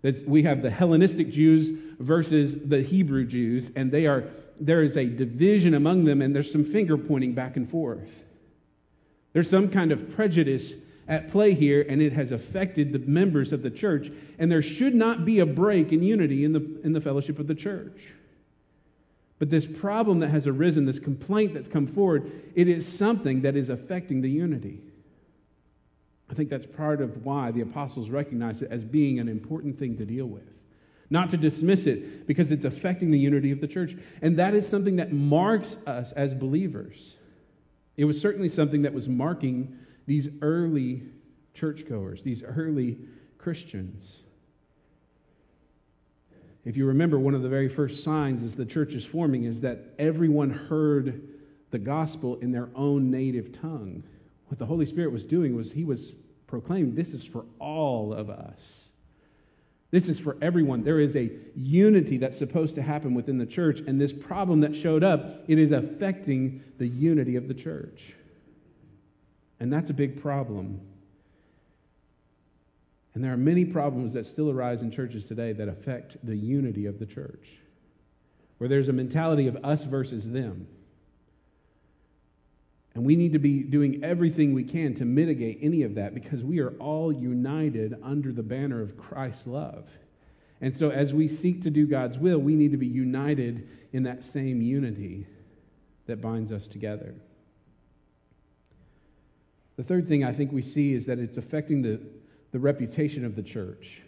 It's, 0.03 0.21
we 0.21 0.43
have 0.43 0.61
the 0.61 0.69
Hellenistic 0.69 1.31
Jews 1.31 1.77
versus 1.99 2.53
the 2.65 2.83
Hebrew 2.83 3.25
Jews, 3.25 3.71
and 3.75 3.91
they 3.91 4.05
are, 4.05 4.25
there 4.59 4.83
is 4.83 4.97
a 4.97 5.05
division 5.05 5.73
among 5.73 6.03
them, 6.03 6.21
and 6.21 6.35
there's 6.35 6.51
some 6.51 6.65
finger 6.65 6.97
pointing 6.97 7.33
back 7.33 7.55
and 7.55 7.69
forth. 7.69 8.09
There's 9.33 9.49
some 9.49 9.69
kind 9.69 9.91
of 9.91 10.13
prejudice 10.15 10.73
at 11.07 11.31
play 11.31 11.53
here, 11.53 11.85
and 11.87 12.01
it 12.01 12.13
has 12.13 12.31
affected 12.31 12.91
the 12.91 12.99
members 12.99 13.51
of 13.51 13.61
the 13.61 13.69
church. 13.69 14.11
And 14.39 14.51
there 14.51 14.61
should 14.61 14.95
not 14.95 15.25
be 15.25 15.39
a 15.39 15.45
break 15.45 15.91
in 15.91 16.01
unity 16.01 16.43
in 16.43 16.53
the, 16.53 16.79
in 16.83 16.93
the 16.93 17.01
fellowship 17.01 17.39
of 17.39 17.47
the 17.47 17.55
church. 17.55 18.13
But 19.37 19.49
this 19.49 19.65
problem 19.65 20.19
that 20.19 20.29
has 20.29 20.47
arisen, 20.47 20.85
this 20.85 20.99
complaint 20.99 21.53
that's 21.53 21.67
come 21.67 21.87
forward, 21.87 22.31
it 22.55 22.67
is 22.67 22.87
something 22.87 23.41
that 23.41 23.55
is 23.55 23.69
affecting 23.69 24.21
the 24.21 24.29
unity. 24.29 24.79
I 26.29 26.33
think 26.33 26.49
that's 26.49 26.65
part 26.65 27.01
of 27.01 27.23
why 27.23 27.51
the 27.51 27.61
apostles 27.61 28.09
recognize 28.09 28.61
it 28.61 28.71
as 28.71 28.83
being 28.83 29.19
an 29.19 29.27
important 29.27 29.77
thing 29.77 29.97
to 29.97 30.05
deal 30.05 30.25
with 30.25 30.55
not 31.09 31.29
to 31.29 31.37
dismiss 31.37 31.85
it 31.85 32.27
because 32.27 32.51
it's 32.51 32.65
affecting 32.65 33.11
the 33.11 33.19
unity 33.19 33.51
of 33.51 33.61
the 33.61 33.67
church. 33.67 33.95
And 34.21 34.37
that 34.39 34.53
is 34.53 34.67
something 34.67 34.95
that 34.95 35.13
marks 35.13 35.75
us 35.85 36.11
as 36.13 36.33
believers. 36.33 37.15
It 37.97 38.05
was 38.05 38.19
certainly 38.19 38.49
something 38.49 38.81
that 38.81 38.93
was 38.93 39.07
marking 39.07 39.77
these 40.05 40.29
early 40.41 41.03
churchgoers, 41.53 42.21
these 42.23 42.43
early 42.43 42.97
Christians. 43.37 44.17
If 46.63 46.75
you 46.75 46.85
remember, 46.85 47.19
one 47.19 47.35
of 47.35 47.43
the 47.43 47.49
very 47.49 47.69
first 47.69 48.03
signs 48.03 48.41
as 48.41 48.55
the 48.55 48.65
church 48.65 48.93
is 48.93 49.05
forming 49.05 49.43
is 49.43 49.61
that 49.61 49.93
everyone 49.99 50.49
heard 50.49 51.29
the 51.71 51.77
gospel 51.77 52.37
in 52.41 52.51
their 52.51 52.69
own 52.75 53.11
native 53.11 53.51
tongue. 53.51 54.03
What 54.47 54.59
the 54.59 54.65
Holy 54.65 54.85
Spirit 54.85 55.11
was 55.11 55.25
doing 55.25 55.55
was 55.55 55.71
he 55.71 55.85
was 55.85 56.13
proclaiming 56.47 56.95
this 56.95 57.11
is 57.11 57.23
for 57.23 57.45
all 57.59 58.13
of 58.13 58.29
us. 58.29 58.85
This 59.91 60.09
is 60.09 60.19
for 60.19 60.37
everyone. 60.41 60.83
There 60.83 60.99
is 60.99 61.15
a 61.15 61.31
unity 61.55 62.17
that's 62.17 62.37
supposed 62.37 62.75
to 62.75 62.81
happen 62.81 63.13
within 63.13 63.37
the 63.37 63.45
church, 63.45 63.79
and 63.85 64.01
this 64.01 64.11
problem 64.11 64.61
that 64.61 64.75
showed 64.75 65.03
up, 65.03 65.43
it 65.47 65.59
is 65.59 65.71
affecting 65.71 66.63
the 66.79 66.87
unity 66.87 67.35
of 67.35 67.47
the 67.47 67.53
church. 67.53 68.13
And 69.65 69.73
that's 69.73 69.89
a 69.89 69.95
big 69.95 70.21
problem. 70.21 70.79
And 73.15 73.23
there 73.23 73.33
are 73.33 73.37
many 73.37 73.65
problems 73.65 74.13
that 74.13 74.27
still 74.27 74.51
arise 74.51 74.83
in 74.83 74.91
churches 74.91 75.25
today 75.25 75.53
that 75.53 75.67
affect 75.67 76.23
the 76.23 76.35
unity 76.35 76.85
of 76.85 76.99
the 76.99 77.07
church, 77.07 77.47
where 78.59 78.69
there's 78.69 78.89
a 78.89 78.93
mentality 78.93 79.47
of 79.47 79.57
us 79.65 79.83
versus 79.83 80.29
them. 80.29 80.67
And 82.93 83.03
we 83.03 83.15
need 83.15 83.33
to 83.33 83.39
be 83.39 83.63
doing 83.63 84.03
everything 84.03 84.53
we 84.53 84.65
can 84.65 84.93
to 84.97 85.03
mitigate 85.03 85.57
any 85.63 85.81
of 85.81 85.95
that 85.95 86.13
because 86.13 86.43
we 86.43 86.59
are 86.59 86.75
all 86.77 87.11
united 87.11 87.95
under 88.03 88.31
the 88.31 88.43
banner 88.43 88.83
of 88.83 88.95
Christ's 88.99 89.47
love. 89.47 89.89
And 90.61 90.77
so, 90.77 90.91
as 90.91 91.11
we 91.11 91.27
seek 91.27 91.63
to 91.63 91.71
do 91.71 91.87
God's 91.87 92.19
will, 92.19 92.37
we 92.37 92.53
need 92.53 92.69
to 92.69 92.77
be 92.77 92.85
united 92.85 93.67
in 93.93 94.03
that 94.03 94.25
same 94.25 94.61
unity 94.61 95.25
that 96.05 96.21
binds 96.21 96.51
us 96.51 96.67
together. 96.67 97.15
The 99.77 99.83
third 99.83 100.07
thing 100.07 100.23
I 100.23 100.33
think 100.33 100.51
we 100.51 100.61
see 100.61 100.93
is 100.93 101.05
that 101.05 101.19
it's 101.19 101.37
affecting 101.37 101.81
the, 101.81 101.99
the 102.51 102.59
reputation 102.59 103.25
of 103.25 103.35
the 103.35 103.43
church. 103.43 104.01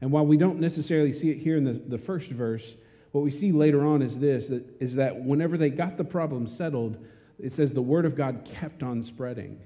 And 0.00 0.12
while 0.12 0.26
we 0.26 0.36
don't 0.36 0.60
necessarily 0.60 1.12
see 1.12 1.30
it 1.30 1.38
here 1.38 1.56
in 1.56 1.64
the, 1.64 1.72
the 1.72 1.98
first 1.98 2.28
verse, 2.28 2.76
what 3.12 3.24
we 3.24 3.30
see 3.30 3.50
later 3.50 3.86
on 3.86 4.02
is 4.02 4.18
this 4.18 4.48
that, 4.48 4.64
is 4.78 4.94
that 4.96 5.24
whenever 5.24 5.56
they 5.56 5.70
got 5.70 5.96
the 5.96 6.04
problem 6.04 6.46
settled, 6.46 6.98
it 7.38 7.52
says 7.54 7.72
the 7.72 7.82
word 7.82 8.04
of 8.04 8.14
God 8.14 8.44
kept 8.44 8.82
on 8.82 9.02
spreading. 9.02 9.58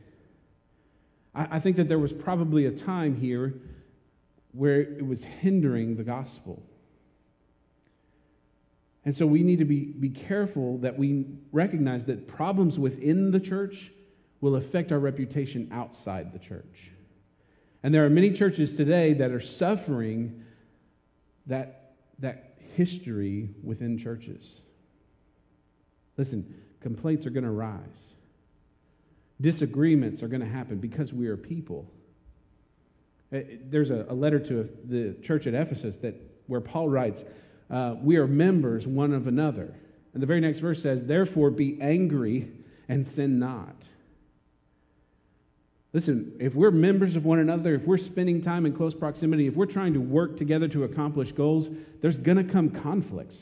I, 1.34 1.56
I 1.56 1.60
think 1.60 1.76
that 1.76 1.88
there 1.88 1.98
was 1.98 2.12
probably 2.12 2.66
a 2.66 2.70
time 2.70 3.16
here 3.16 3.54
where 4.52 4.80
it 4.80 5.04
was 5.04 5.24
hindering 5.24 5.96
the 5.96 6.04
gospel. 6.04 6.62
And 9.04 9.16
so 9.16 9.26
we 9.26 9.42
need 9.42 9.58
to 9.58 9.64
be, 9.64 9.80
be 9.80 10.10
careful 10.10 10.78
that 10.78 10.96
we 10.96 11.26
recognize 11.52 12.04
that 12.04 12.28
problems 12.28 12.78
within 12.78 13.30
the 13.30 13.40
church 13.40 13.90
will 14.40 14.56
affect 14.56 14.92
our 14.92 14.98
reputation 14.98 15.68
outside 15.72 16.32
the 16.32 16.38
church. 16.38 16.90
And 17.82 17.94
there 17.94 18.04
are 18.04 18.10
many 18.10 18.32
churches 18.32 18.76
today 18.76 19.14
that 19.14 19.30
are 19.30 19.40
suffering 19.40 20.44
that, 21.46 21.94
that 22.18 22.56
history 22.74 23.50
within 23.62 23.98
churches. 23.98 24.60
Listen, 26.16 26.54
complaints 26.80 27.26
are 27.26 27.30
going 27.30 27.44
to 27.44 27.50
rise, 27.50 27.80
disagreements 29.40 30.22
are 30.22 30.28
going 30.28 30.42
to 30.42 30.48
happen 30.48 30.78
because 30.78 31.12
we 31.12 31.26
are 31.28 31.36
people. 31.36 31.90
Eh, 33.32 33.42
there's 33.64 33.90
a, 33.90 34.06
a 34.08 34.14
letter 34.14 34.38
to 34.38 34.68
the 34.84 35.14
church 35.22 35.46
at 35.46 35.54
Ephesus 35.54 35.96
that, 35.98 36.14
where 36.46 36.60
Paul 36.60 36.88
writes, 36.88 37.22
uh, 37.70 37.94
We 38.02 38.16
are 38.16 38.26
members 38.26 38.86
one 38.86 39.12
of 39.12 39.26
another. 39.26 39.74
And 40.12 40.22
the 40.22 40.26
very 40.26 40.40
next 40.40 40.58
verse 40.58 40.82
says, 40.82 41.04
Therefore 41.04 41.50
be 41.50 41.78
angry 41.80 42.50
and 42.88 43.06
sin 43.06 43.38
not. 43.38 43.76
Listen, 45.92 46.32
if 46.38 46.54
we're 46.54 46.70
members 46.70 47.16
of 47.16 47.24
one 47.24 47.40
another, 47.40 47.74
if 47.74 47.82
we're 47.82 47.98
spending 47.98 48.40
time 48.40 48.64
in 48.64 48.72
close 48.72 48.94
proximity, 48.94 49.46
if 49.48 49.54
we're 49.54 49.66
trying 49.66 49.92
to 49.94 50.00
work 50.00 50.36
together 50.36 50.68
to 50.68 50.84
accomplish 50.84 51.32
goals, 51.32 51.68
there's 52.00 52.16
going 52.16 52.36
to 52.36 52.44
come 52.44 52.70
conflicts. 52.70 53.38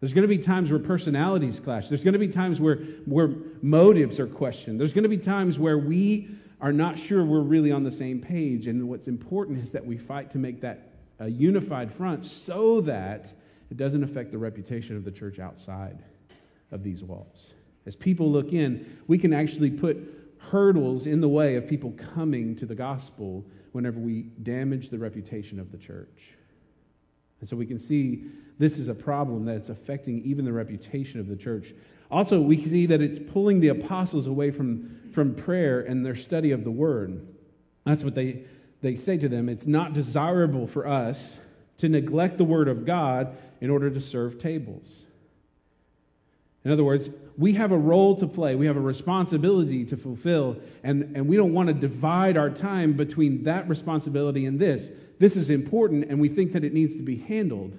There's 0.00 0.14
going 0.14 0.22
to 0.22 0.28
be 0.28 0.38
times 0.38 0.70
where 0.70 0.80
personalities 0.80 1.60
clash. 1.60 1.88
There's 1.88 2.02
going 2.02 2.14
to 2.14 2.18
be 2.18 2.28
times 2.28 2.58
where, 2.58 2.76
where 3.04 3.30
motives 3.60 4.18
are 4.18 4.26
questioned. 4.26 4.80
There's 4.80 4.94
going 4.94 5.04
to 5.04 5.08
be 5.08 5.18
times 5.18 5.58
where 5.58 5.78
we 5.78 6.30
are 6.60 6.72
not 6.72 6.98
sure 6.98 7.24
we're 7.24 7.40
really 7.40 7.70
on 7.70 7.84
the 7.84 7.92
same 7.92 8.20
page. 8.20 8.66
And 8.66 8.88
what's 8.88 9.06
important 9.06 9.62
is 9.62 9.70
that 9.70 9.84
we 9.84 9.98
fight 9.98 10.30
to 10.32 10.38
make 10.38 10.60
that 10.62 10.88
a 11.20 11.28
unified 11.28 11.92
front 11.92 12.24
so 12.24 12.80
that 12.80 13.32
it 13.70 13.76
doesn't 13.76 14.02
affect 14.02 14.32
the 14.32 14.38
reputation 14.38 14.96
of 14.96 15.04
the 15.04 15.10
church 15.10 15.38
outside 15.38 15.98
of 16.72 16.82
these 16.82 17.04
walls. 17.04 17.52
As 17.86 17.94
people 17.94 18.30
look 18.30 18.52
in, 18.52 18.98
we 19.06 19.18
can 19.18 19.32
actually 19.32 19.70
put 19.70 20.21
hurdles 20.50 21.06
in 21.06 21.20
the 21.20 21.28
way 21.28 21.56
of 21.56 21.68
people 21.68 21.92
coming 22.14 22.56
to 22.56 22.66
the 22.66 22.74
gospel 22.74 23.44
whenever 23.72 23.98
we 23.98 24.22
damage 24.42 24.90
the 24.90 24.98
reputation 24.98 25.58
of 25.58 25.72
the 25.72 25.78
church. 25.78 26.34
And 27.40 27.48
so 27.48 27.56
we 27.56 27.66
can 27.66 27.78
see 27.78 28.24
this 28.58 28.78
is 28.78 28.88
a 28.88 28.94
problem 28.94 29.44
that's 29.44 29.68
affecting 29.68 30.22
even 30.24 30.44
the 30.44 30.52
reputation 30.52 31.18
of 31.18 31.26
the 31.26 31.36
church. 31.36 31.74
Also, 32.10 32.40
we 32.40 32.64
see 32.66 32.86
that 32.86 33.00
it's 33.00 33.18
pulling 33.32 33.60
the 33.60 33.68
apostles 33.68 34.26
away 34.26 34.50
from, 34.50 35.00
from 35.12 35.34
prayer 35.34 35.80
and 35.80 36.04
their 36.04 36.14
study 36.14 36.52
of 36.52 36.62
the 36.62 36.70
word. 36.70 37.26
That's 37.84 38.04
what 38.04 38.14
they, 38.14 38.44
they 38.80 38.96
say 38.96 39.16
to 39.16 39.28
them. 39.28 39.48
It's 39.48 39.66
not 39.66 39.94
desirable 39.94 40.66
for 40.66 40.86
us 40.86 41.36
to 41.78 41.88
neglect 41.88 42.38
the 42.38 42.44
word 42.44 42.68
of 42.68 42.86
God 42.86 43.36
in 43.60 43.70
order 43.70 43.90
to 43.90 44.00
serve 44.00 44.38
tables. 44.38 45.06
In 46.64 46.70
other 46.70 46.84
words, 46.84 47.10
we 47.36 47.54
have 47.54 47.72
a 47.72 47.78
role 47.78 48.14
to 48.16 48.26
play, 48.26 48.54
we 48.54 48.66
have 48.66 48.76
a 48.76 48.80
responsibility 48.80 49.84
to 49.86 49.96
fulfill, 49.96 50.56
and, 50.84 51.16
and 51.16 51.26
we 51.26 51.36
don't 51.36 51.52
want 51.52 51.68
to 51.68 51.74
divide 51.74 52.36
our 52.36 52.50
time 52.50 52.92
between 52.92 53.44
that 53.44 53.68
responsibility 53.68 54.46
and 54.46 54.60
this. 54.60 54.88
This 55.18 55.36
is 55.36 55.50
important, 55.50 56.04
and 56.08 56.20
we 56.20 56.28
think 56.28 56.52
that 56.52 56.62
it 56.62 56.72
needs 56.72 56.94
to 56.96 57.02
be 57.02 57.16
handled. 57.16 57.76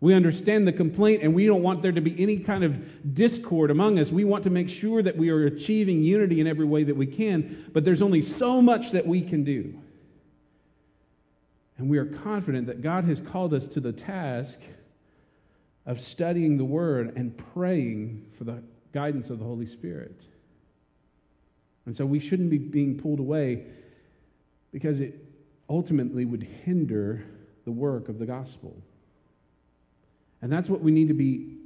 We 0.00 0.14
understand 0.14 0.66
the 0.66 0.72
complaint, 0.72 1.22
and 1.22 1.34
we 1.34 1.46
don't 1.46 1.62
want 1.62 1.82
there 1.82 1.92
to 1.92 2.00
be 2.00 2.20
any 2.20 2.38
kind 2.38 2.64
of 2.64 3.14
discord 3.14 3.70
among 3.70 3.98
us. 3.98 4.10
We 4.10 4.24
want 4.24 4.44
to 4.44 4.50
make 4.50 4.68
sure 4.68 5.02
that 5.02 5.16
we 5.16 5.28
are 5.28 5.46
achieving 5.46 6.02
unity 6.02 6.40
in 6.40 6.46
every 6.46 6.64
way 6.64 6.84
that 6.84 6.96
we 6.96 7.06
can, 7.06 7.70
but 7.72 7.84
there's 7.84 8.02
only 8.02 8.22
so 8.22 8.62
much 8.62 8.90
that 8.92 9.06
we 9.06 9.20
can 9.20 9.44
do. 9.44 9.74
And 11.76 11.88
we 11.88 11.98
are 11.98 12.06
confident 12.06 12.66
that 12.66 12.82
God 12.82 13.04
has 13.04 13.20
called 13.20 13.54
us 13.54 13.66
to 13.68 13.80
the 13.80 13.92
task 13.92 14.58
of 15.86 16.00
studying 16.00 16.56
the 16.56 16.64
Word 16.64 17.16
and 17.16 17.36
praying 17.54 18.26
for 18.36 18.44
the 18.44 18.62
guidance 18.92 19.30
of 19.30 19.38
the 19.38 19.44
Holy 19.44 19.66
Spirit. 19.66 20.24
And 21.86 21.96
so 21.96 22.04
we 22.04 22.20
shouldn't 22.20 22.50
be 22.50 22.58
being 22.58 22.98
pulled 22.98 23.20
away 23.20 23.64
because 24.72 25.00
it 25.00 25.24
ultimately 25.68 26.24
would 26.24 26.42
hinder 26.42 27.24
the 27.64 27.72
work 27.72 28.08
of 28.08 28.18
the 28.18 28.26
gospel. 28.26 28.76
And 30.42 30.52
that's 30.52 30.68
what 30.68 30.80
we 30.80 30.90
need 30.90 31.08
to 31.08 31.14
be, 31.14 31.56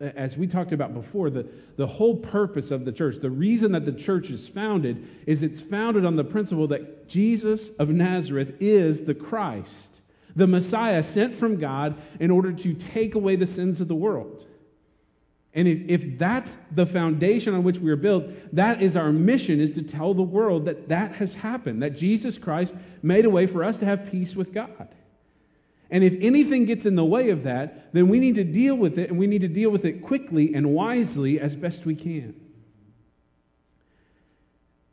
as 0.00 0.36
we 0.36 0.46
talked 0.46 0.72
about 0.72 0.94
before, 0.94 1.30
the, 1.30 1.46
the 1.76 1.86
whole 1.86 2.16
purpose 2.16 2.70
of 2.70 2.84
the 2.84 2.92
church, 2.92 3.16
the 3.20 3.30
reason 3.30 3.72
that 3.72 3.84
the 3.84 3.92
church 3.92 4.30
is 4.30 4.48
founded, 4.48 5.06
is 5.26 5.42
it's 5.42 5.60
founded 5.60 6.04
on 6.04 6.16
the 6.16 6.24
principle 6.24 6.66
that 6.68 7.08
Jesus 7.08 7.70
of 7.78 7.88
Nazareth 7.88 8.54
is 8.60 9.04
the 9.04 9.14
Christ 9.14 9.89
the 10.36 10.46
Messiah 10.46 11.02
sent 11.02 11.34
from 11.34 11.56
God 11.56 11.96
in 12.18 12.30
order 12.30 12.52
to 12.52 12.74
take 12.74 13.14
away 13.14 13.36
the 13.36 13.46
sins 13.46 13.80
of 13.80 13.88
the 13.88 13.94
world. 13.94 14.46
And 15.52 15.66
if, 15.66 15.80
if 15.88 16.18
that's 16.18 16.52
the 16.70 16.86
foundation 16.86 17.54
on 17.54 17.64
which 17.64 17.78
we 17.78 17.90
are 17.90 17.96
built, 17.96 18.24
that 18.52 18.82
is 18.82 18.96
our 18.96 19.12
mission, 19.12 19.60
is 19.60 19.72
to 19.72 19.82
tell 19.82 20.14
the 20.14 20.22
world 20.22 20.64
that 20.66 20.88
that 20.88 21.12
has 21.16 21.34
happened, 21.34 21.82
that 21.82 21.96
Jesus 21.96 22.38
Christ 22.38 22.74
made 23.02 23.24
a 23.24 23.30
way 23.30 23.46
for 23.46 23.64
us 23.64 23.76
to 23.78 23.84
have 23.84 24.10
peace 24.10 24.36
with 24.36 24.52
God. 24.52 24.88
And 25.90 26.04
if 26.04 26.14
anything 26.20 26.66
gets 26.66 26.86
in 26.86 26.94
the 26.94 27.04
way 27.04 27.30
of 27.30 27.42
that, 27.42 27.92
then 27.92 28.08
we 28.08 28.20
need 28.20 28.36
to 28.36 28.44
deal 28.44 28.76
with 28.76 28.96
it, 28.96 29.10
and 29.10 29.18
we 29.18 29.26
need 29.26 29.40
to 29.40 29.48
deal 29.48 29.70
with 29.70 29.84
it 29.84 30.02
quickly 30.02 30.54
and 30.54 30.72
wisely 30.72 31.40
as 31.40 31.56
best 31.56 31.84
we 31.84 31.96
can. 31.96 32.34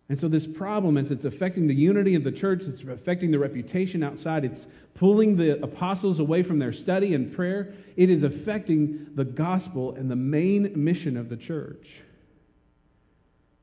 And 0.09 0.17
so, 0.17 0.29
this 0.29 0.47
problem, 0.47 0.97
as 0.97 1.11
it's 1.11 1.25
affecting 1.25 1.67
the 1.67 1.75
unity 1.75 2.15
of 2.15 2.23
the 2.23 2.31
church, 2.31 2.61
it's 2.63 2.81
affecting 2.81 3.29
the 3.29 3.39
reputation 3.39 4.03
outside, 4.03 4.45
it's 4.45 4.65
pulling 4.93 5.35
the 5.35 5.61
apostles 5.61 6.19
away 6.19 6.43
from 6.43 6.59
their 6.59 6.71
study 6.71 7.13
and 7.13 7.33
prayer, 7.35 7.73
it 7.97 8.09
is 8.09 8.23
affecting 8.23 9.07
the 9.15 9.25
gospel 9.25 9.95
and 9.95 10.09
the 10.09 10.15
main 10.15 10.71
mission 10.81 11.17
of 11.17 11.27
the 11.27 11.35
church. 11.35 11.89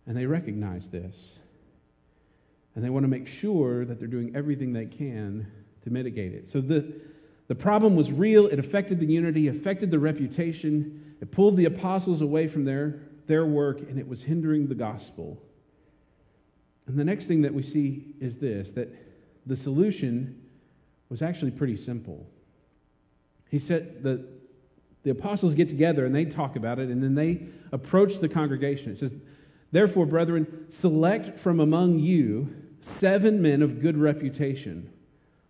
And 0.07 0.15
they 0.15 0.27
recognize 0.27 0.89
this. 0.89 1.33
And 2.75 2.85
they 2.85 2.91
want 2.91 3.05
to 3.05 3.09
make 3.09 3.27
sure 3.27 3.87
that 3.87 3.99
they're 3.99 4.09
doing 4.09 4.37
everything 4.37 4.73
they 4.73 4.85
can 4.85 5.51
to 5.85 5.91
mitigate 5.91 6.35
it. 6.35 6.51
So, 6.51 6.61
the, 6.61 6.93
the 7.49 7.55
problem 7.55 7.97
was 7.97 8.13
real, 8.13 8.49
it 8.49 8.59
affected 8.59 9.01
the 9.01 9.07
unity, 9.07 9.49
affected 9.49 9.91
the 9.91 9.99
reputation, 9.99 11.15
it 11.23 11.31
pulled 11.31 11.57
the 11.57 11.65
apostles 11.65 12.21
away 12.21 12.49
from 12.49 12.67
their, 12.67 13.01
their 13.29 13.47
work, 13.47 13.81
and 13.81 13.99
it 13.99 14.07
was 14.07 14.23
hindering 14.23 14.67
the 14.67 14.75
gospel. 14.75 15.41
And 16.87 16.99
the 16.99 17.05
next 17.05 17.26
thing 17.26 17.43
that 17.43 17.55
we 17.55 17.62
see 17.62 18.14
is 18.21 18.37
this 18.37 18.73
that 18.73 18.95
the 19.47 19.57
solution 19.57 20.41
was 21.09 21.23
actually 21.23 21.50
pretty 21.50 21.76
simple. 21.76 22.26
He 23.50 23.59
said 23.59 24.03
that 24.03 24.25
the 25.05 25.11
apostles 25.11 25.55
get 25.55 25.69
together 25.69 26.07
and 26.07 26.14
they 26.14 26.25
talk 26.25 26.57
about 26.57 26.79
it, 26.79 26.88
and 26.88 27.03
then 27.03 27.14
they 27.14 27.47
approach 27.73 28.19
the 28.19 28.29
congregation. 28.29 28.93
It 28.93 28.99
says, 28.99 29.14
Therefore, 29.71 30.07
brethren, 30.07 30.67
select 30.71 31.38
from 31.38 31.61
among 31.61 31.99
you 31.99 32.55
seven 32.81 33.41
men 33.43 33.62
of 33.62 33.81
good 33.81 33.97
reputation, 33.97 34.91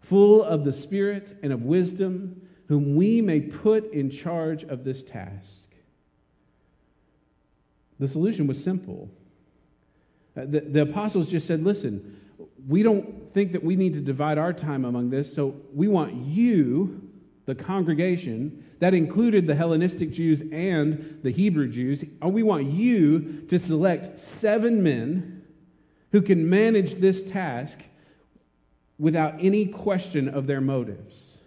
full 0.01 0.43
of 0.43 0.65
the 0.65 0.73
Spirit 0.73 1.39
and 1.43 1.53
of 1.53 1.63
wisdom, 1.63 2.41
whom 2.69 2.97
we 2.97 3.21
may 3.21 3.41
put 3.41 3.93
in 3.93 4.11
charge 4.11 4.65
of 4.65 4.83
this 4.83 5.03
task. 5.03 5.69
The 8.01 8.09
solution 8.09 8.47
was 8.47 8.63
simple. 8.63 9.11
Uh, 10.37 10.43
the, 10.47 10.61
the 10.61 10.83
apostles 10.83 11.29
just 11.29 11.47
said, 11.47 11.63
Listen, 11.63 12.21
we 12.67 12.83
don't 12.83 13.33
think 13.35 13.53
that 13.53 13.63
we 13.63 13.77
need 13.77 13.95
to 13.95 14.01
divide 14.01 14.39
our 14.39 14.53
time 14.53 14.85
among 14.85 15.11
this, 15.11 15.33
so 15.33 15.55
we 15.73 15.89
want 15.89 16.15
you, 16.15 17.09
the 17.47 17.55
congregation, 17.55 18.65
that 18.81 18.95
included 18.95 19.47
the 19.47 19.55
Hellenistic 19.55 20.13
Jews 20.13 20.43
and 20.53 21.21
the 21.23 21.31
Hebrew 21.31 21.69
Jews, 21.69 22.05
we 22.23 22.43
want 22.43 22.71
you 22.71 23.45
to 23.49 23.59
select 23.59 24.21
seven 24.41 24.83
men 24.83 25.43
who 26.13 26.23
can 26.23 26.49
manage 26.49 26.95
this 27.01 27.23
task 27.23 27.81
without 28.99 29.35
any 29.41 29.67
question 29.67 30.29
of 30.29 30.47
their 30.47 30.61
motives. 30.61 31.39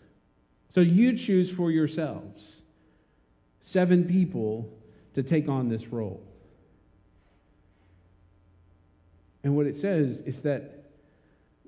So 0.74 0.82
you 0.82 1.17
choose 1.17 1.50
for 1.50 1.72
yourselves 1.72 2.58
seven 3.63 4.06
people 4.06 4.70
to 5.15 5.24
take 5.24 5.48
on 5.48 5.70
this 5.70 5.88
role. 5.88 6.26
And 9.48 9.56
what 9.56 9.66
it 9.66 9.77
says 9.77 10.20
is 10.25 10.42
that 10.42 10.89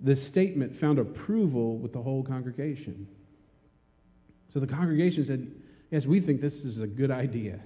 the 0.02 0.14
statement 0.14 0.76
found 0.82 1.00
approval 1.00 1.78
with 1.78 1.94
the 1.94 2.02
whole 2.02 2.24
congregation. 2.24 3.08
So 4.54 4.60
the 4.60 4.68
congregation 4.68 5.24
said, 5.24 5.50
Yes, 5.90 6.06
we 6.06 6.20
think 6.20 6.42
this 6.42 6.66
is 6.66 6.82
a 6.82 6.88
good 6.88 7.10
idea. 7.10 7.62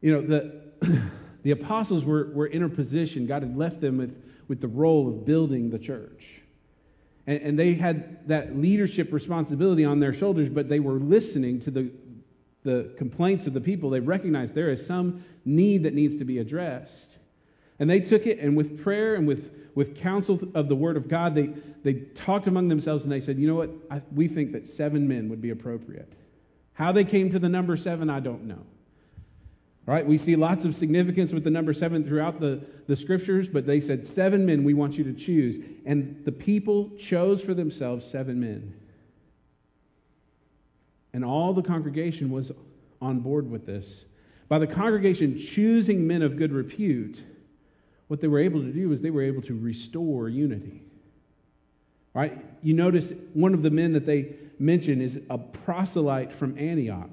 You 0.00 0.12
know, 0.12 0.22
the, 0.22 1.10
the 1.42 1.50
apostles 1.50 2.04
were, 2.04 2.30
were 2.32 2.46
in 2.46 2.62
a 2.62 2.68
position, 2.68 3.26
God 3.26 3.42
had 3.42 3.56
left 3.56 3.80
them 3.80 3.98
with, 3.98 4.22
with 4.46 4.60
the 4.60 4.68
role 4.68 5.08
of 5.08 5.26
building 5.26 5.68
the 5.68 5.80
church. 5.80 6.24
And, 7.26 7.42
and 7.42 7.58
they 7.58 7.74
had 7.74 8.28
that 8.28 8.56
leadership 8.56 9.12
responsibility 9.12 9.84
on 9.84 9.98
their 9.98 10.14
shoulders, 10.14 10.48
but 10.48 10.68
they 10.68 10.78
were 10.78 11.00
listening 11.00 11.58
to 11.62 11.72
the, 11.72 11.90
the 12.62 12.94
complaints 12.96 13.48
of 13.48 13.54
the 13.54 13.60
people. 13.60 13.90
They 13.90 13.98
recognized 13.98 14.54
there 14.54 14.70
is 14.70 14.86
some 14.86 15.24
need 15.44 15.82
that 15.82 15.94
needs 15.94 16.16
to 16.18 16.24
be 16.24 16.38
addressed. 16.38 17.09
And 17.80 17.88
they 17.88 17.98
took 17.98 18.26
it, 18.26 18.38
and 18.38 18.56
with 18.56 18.82
prayer 18.82 19.14
and 19.14 19.26
with, 19.26 19.50
with 19.74 19.96
counsel 19.96 20.38
of 20.54 20.68
the 20.68 20.76
Word 20.76 20.98
of 20.98 21.08
God, 21.08 21.34
they, 21.34 21.48
they 21.82 21.94
talked 21.94 22.46
among 22.46 22.68
themselves 22.68 23.02
and 23.02 23.10
they 23.10 23.20
said, 23.20 23.38
You 23.38 23.48
know 23.48 23.54
what? 23.54 23.70
I, 23.90 24.02
we 24.14 24.28
think 24.28 24.52
that 24.52 24.68
seven 24.68 25.08
men 25.08 25.30
would 25.30 25.40
be 25.40 25.50
appropriate. 25.50 26.12
How 26.74 26.92
they 26.92 27.04
came 27.04 27.32
to 27.32 27.38
the 27.38 27.48
number 27.48 27.76
seven, 27.76 28.10
I 28.10 28.20
don't 28.20 28.44
know. 28.44 28.64
Right, 29.86 30.06
we 30.06 30.18
see 30.18 30.36
lots 30.36 30.64
of 30.64 30.76
significance 30.76 31.32
with 31.32 31.42
the 31.42 31.50
number 31.50 31.72
seven 31.72 32.04
throughout 32.04 32.38
the, 32.38 32.60
the 32.86 32.94
scriptures, 32.94 33.48
but 33.48 33.66
they 33.66 33.80
said, 33.80 34.06
Seven 34.06 34.44
men 34.44 34.62
we 34.62 34.74
want 34.74 34.98
you 34.98 35.04
to 35.04 35.14
choose. 35.14 35.56
And 35.86 36.22
the 36.24 36.32
people 36.32 36.90
chose 36.98 37.40
for 37.40 37.54
themselves 37.54 38.06
seven 38.06 38.38
men. 38.38 38.74
And 41.12 41.24
all 41.24 41.54
the 41.54 41.62
congregation 41.62 42.30
was 42.30 42.52
on 43.00 43.20
board 43.20 43.50
with 43.50 43.66
this. 43.66 44.04
By 44.48 44.58
the 44.58 44.66
congregation 44.66 45.40
choosing 45.40 46.06
men 46.06 46.22
of 46.22 46.36
good 46.36 46.52
repute, 46.52 47.22
what 48.10 48.20
they 48.20 48.26
were 48.26 48.40
able 48.40 48.60
to 48.60 48.72
do 48.72 48.90
is 48.90 49.00
they 49.00 49.10
were 49.10 49.22
able 49.22 49.40
to 49.40 49.56
restore 49.56 50.28
unity. 50.28 50.82
Right? 52.12 52.44
You 52.60 52.74
notice 52.74 53.12
one 53.34 53.54
of 53.54 53.62
the 53.62 53.70
men 53.70 53.92
that 53.92 54.04
they 54.04 54.34
mention 54.58 55.00
is 55.00 55.20
a 55.30 55.38
proselyte 55.38 56.32
from 56.32 56.58
Antioch. 56.58 57.08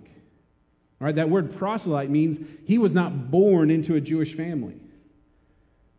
Right? 1.00 1.14
That 1.14 1.30
word 1.30 1.56
proselyte 1.56 2.10
means 2.10 2.40
he 2.66 2.80
was 2.80 2.96
not 2.96 3.30
born 3.30 3.70
into 3.70 3.94
a 3.94 4.02
Jewish 4.02 4.36
family. 4.36 4.74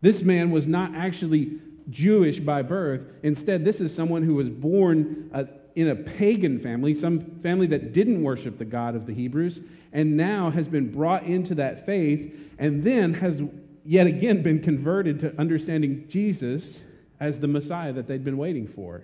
This 0.01 0.21
man 0.21 0.51
was 0.51 0.67
not 0.67 0.93
actually 0.93 1.61
Jewish 1.89 2.41
by 2.41 2.61
birth. 2.61 3.03
Instead, 3.23 3.63
this 3.63 3.79
is 3.79 3.95
someone 3.95 4.23
who 4.23 4.35
was 4.35 4.49
born 4.49 5.29
uh, 5.33 5.45
in 5.77 5.87
a 5.87 5.95
pagan 5.95 6.59
family, 6.59 6.93
some 6.93 7.39
family 7.41 7.67
that 7.67 7.93
didn't 7.93 8.21
worship 8.21 8.57
the 8.57 8.65
God 8.65 8.97
of 8.97 9.05
the 9.05 9.13
Hebrews, 9.13 9.61
and 9.93 10.17
now 10.17 10.49
has 10.51 10.67
been 10.67 10.91
brought 10.91 11.23
into 11.23 11.55
that 11.55 11.85
faith 11.85 12.37
and 12.57 12.83
then 12.83 13.13
has 13.13 13.41
yet 13.89 14.05
again 14.05 14.43
been 14.43 14.61
converted 14.61 15.19
to 15.19 15.35
understanding 15.41 16.05
Jesus 16.07 16.77
as 17.19 17.39
the 17.39 17.47
Messiah 17.47 17.91
that 17.91 18.05
they'd 18.05 18.23
been 18.23 18.37
waiting 18.37 18.67
for. 18.67 19.01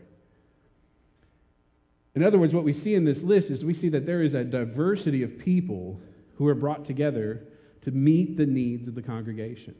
In 2.13 2.21
other 2.21 2.37
words, 2.37 2.53
what 2.53 2.63
we 2.63 2.71
see 2.71 2.93
in 2.93 3.03
this 3.03 3.23
list 3.23 3.49
is 3.49 3.65
we 3.65 3.73
see 3.73 3.89
that 3.89 4.05
there 4.05 4.21
is 4.21 4.35
a 4.35 4.43
diversity 4.43 5.23
of 5.23 5.39
people 5.39 5.99
who 6.35 6.47
are 6.47 6.53
brought 6.53 6.85
together 6.85 7.47
to 7.81 7.89
meet 7.89 8.37
the 8.37 8.45
needs 8.45 8.87
of 8.87 8.93
the 8.93 9.01
congregation. 9.01 9.73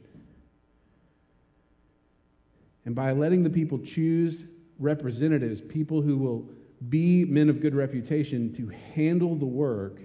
And 2.84 2.92
by 2.92 3.12
letting 3.12 3.44
the 3.44 3.50
people 3.50 3.78
choose 3.78 4.42
representatives, 4.80 5.60
people 5.60 6.02
who 6.02 6.18
will 6.18 6.48
be 6.88 7.24
men 7.24 7.48
of 7.48 7.60
good 7.60 7.76
reputation 7.76 8.52
to 8.54 8.72
handle 8.92 9.36
the 9.36 9.46
work, 9.46 10.00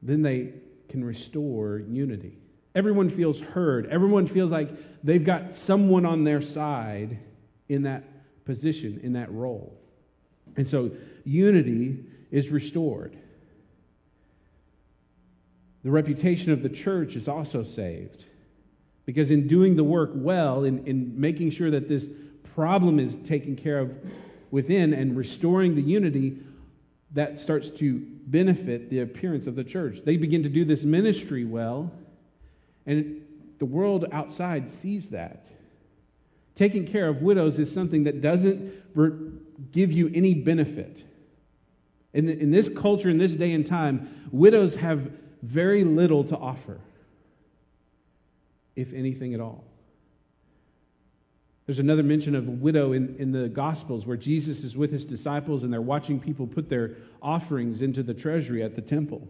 then 0.00 0.22
they 0.22 0.54
can 0.88 1.04
restore 1.04 1.80
unity. 1.80 2.38
Everyone 2.74 3.10
feels 3.10 3.40
heard. 3.40 3.86
Everyone 3.86 4.26
feels 4.26 4.50
like 4.50 4.70
they've 5.04 5.24
got 5.24 5.52
someone 5.52 6.06
on 6.06 6.24
their 6.24 6.40
side 6.40 7.18
in 7.68 7.82
that 7.82 8.04
position, 8.44 9.00
in 9.02 9.12
that 9.12 9.30
role. 9.32 9.78
And 10.56 10.66
so 10.66 10.90
unity 11.24 12.04
is 12.30 12.48
restored. 12.48 13.16
The 15.84 15.90
reputation 15.90 16.52
of 16.52 16.62
the 16.62 16.68
church 16.68 17.16
is 17.16 17.28
also 17.28 17.64
saved. 17.64 18.24
Because 19.04 19.30
in 19.30 19.48
doing 19.48 19.76
the 19.76 19.84
work 19.84 20.10
well, 20.14 20.64
in, 20.64 20.86
in 20.86 21.20
making 21.20 21.50
sure 21.50 21.70
that 21.70 21.88
this 21.88 22.08
problem 22.54 22.98
is 22.98 23.16
taken 23.18 23.56
care 23.56 23.80
of 23.80 23.92
within 24.50 24.94
and 24.94 25.16
restoring 25.16 25.74
the 25.74 25.82
unity, 25.82 26.38
that 27.12 27.38
starts 27.38 27.68
to 27.68 27.98
benefit 28.26 28.88
the 28.90 29.00
appearance 29.00 29.46
of 29.46 29.56
the 29.56 29.64
church. 29.64 29.98
They 30.04 30.16
begin 30.16 30.42
to 30.44 30.48
do 30.48 30.64
this 30.64 30.82
ministry 30.82 31.44
well, 31.44 31.90
and 32.86 33.22
the 33.58 33.64
world 33.64 34.06
outside 34.12 34.70
sees 34.70 35.10
that. 35.10 35.46
Taking 36.54 36.86
care 36.86 37.08
of 37.08 37.22
widows 37.22 37.58
is 37.58 37.72
something 37.72 38.04
that 38.04 38.20
doesn't 38.20 38.72
give 39.72 39.92
you 39.92 40.10
any 40.14 40.34
benefit. 40.34 41.02
In, 42.12 42.26
the, 42.26 42.38
in 42.38 42.50
this 42.50 42.68
culture, 42.68 43.08
in 43.08 43.18
this 43.18 43.32
day 43.32 43.52
and 43.52 43.66
time, 43.66 44.28
widows 44.32 44.74
have 44.74 45.10
very 45.42 45.82
little 45.84 46.24
to 46.24 46.36
offer, 46.36 46.78
if 48.76 48.92
anything 48.92 49.32
at 49.34 49.40
all. 49.40 49.64
There's 51.66 51.78
another 51.78 52.02
mention 52.02 52.34
of 52.34 52.48
a 52.48 52.50
widow 52.50 52.92
in, 52.92 53.16
in 53.18 53.32
the 53.32 53.48
Gospels 53.48 54.04
where 54.04 54.16
Jesus 54.16 54.64
is 54.64 54.76
with 54.76 54.90
his 54.90 55.06
disciples 55.06 55.62
and 55.62 55.72
they're 55.72 55.80
watching 55.80 56.18
people 56.18 56.46
put 56.46 56.68
their 56.68 56.96
offerings 57.22 57.80
into 57.80 58.02
the 58.02 58.12
treasury 58.12 58.62
at 58.62 58.74
the 58.74 58.82
temple. 58.82 59.26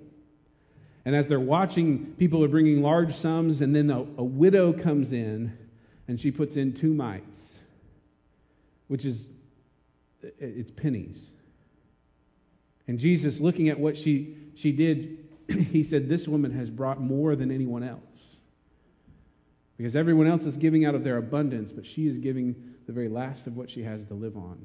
And 1.05 1.17
as 1.17 1.27
they're 1.27 1.41
watching, 1.41 2.15
people 2.19 2.45
are 2.45 2.49
bringing 2.49 2.83
large 2.83 3.15
sums, 3.15 3.61
and 3.61 3.75
then 3.75 3.91
a, 3.91 4.01
a 4.01 4.25
widow 4.25 4.73
comes 4.73 5.12
in 5.12 5.57
and 6.09 6.21
she 6.21 6.31
puts 6.31 6.57
in 6.57 6.73
two 6.73 6.95
mites, 6.95 7.38
which 8.88 9.05
is 9.05 9.27
it's 10.38 10.71
pennies. 10.71 11.31
And 12.87 12.99
Jesus, 12.99 13.41
looking 13.41 13.69
at 13.69 13.79
what 13.79 13.97
she, 13.97 14.37
she 14.55 14.73
did, 14.73 15.19
he 15.49 15.83
said, 15.83 16.09
This 16.09 16.29
woman 16.29 16.53
has 16.53 16.71
brought 16.71 17.01
more 17.01 17.35
than 17.37 17.51
anyone 17.51 17.83
else. 17.83 18.01
Because 19.77 19.97
everyone 19.97 20.27
else 20.27 20.45
is 20.45 20.57
giving 20.57 20.85
out 20.85 20.95
of 20.95 21.03
their 21.03 21.17
abundance, 21.17 21.73
but 21.73 21.87
she 21.87 22.07
is 22.07 22.19
giving 22.19 22.55
the 22.87 22.93
very 22.93 23.09
last 23.09 23.47
of 23.47 23.57
what 23.57 23.71
she 23.71 23.83
has 23.83 24.05
to 24.07 24.15
live 24.15 24.37
on. 24.37 24.65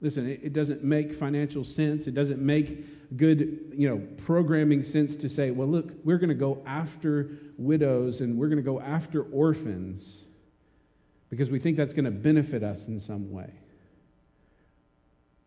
Listen, 0.00 0.28
it, 0.28 0.52
doesn't 0.52 0.84
make 0.84 1.18
financial 1.18 1.64
sense. 1.64 2.06
It 2.06 2.14
doesn't 2.14 2.40
make 2.40 3.16
good, 3.16 3.72
you 3.74 3.88
know, 3.88 3.98
programming 4.24 4.84
sense 4.84 5.16
to 5.16 5.28
say, 5.28 5.50
well, 5.50 5.66
look, 5.66 5.90
we're 6.04 6.18
going 6.18 6.28
to 6.28 6.36
go 6.36 6.62
after 6.66 7.30
widows 7.56 8.20
and 8.20 8.38
we're 8.38 8.46
going 8.46 8.58
to 8.58 8.62
go 8.62 8.80
after 8.80 9.22
orphans 9.22 10.18
because 11.30 11.50
we 11.50 11.58
think 11.58 11.76
that's 11.76 11.92
going 11.92 12.04
to 12.04 12.12
benefit 12.12 12.62
us 12.62 12.86
in 12.86 13.00
some 13.00 13.32
way. 13.32 13.50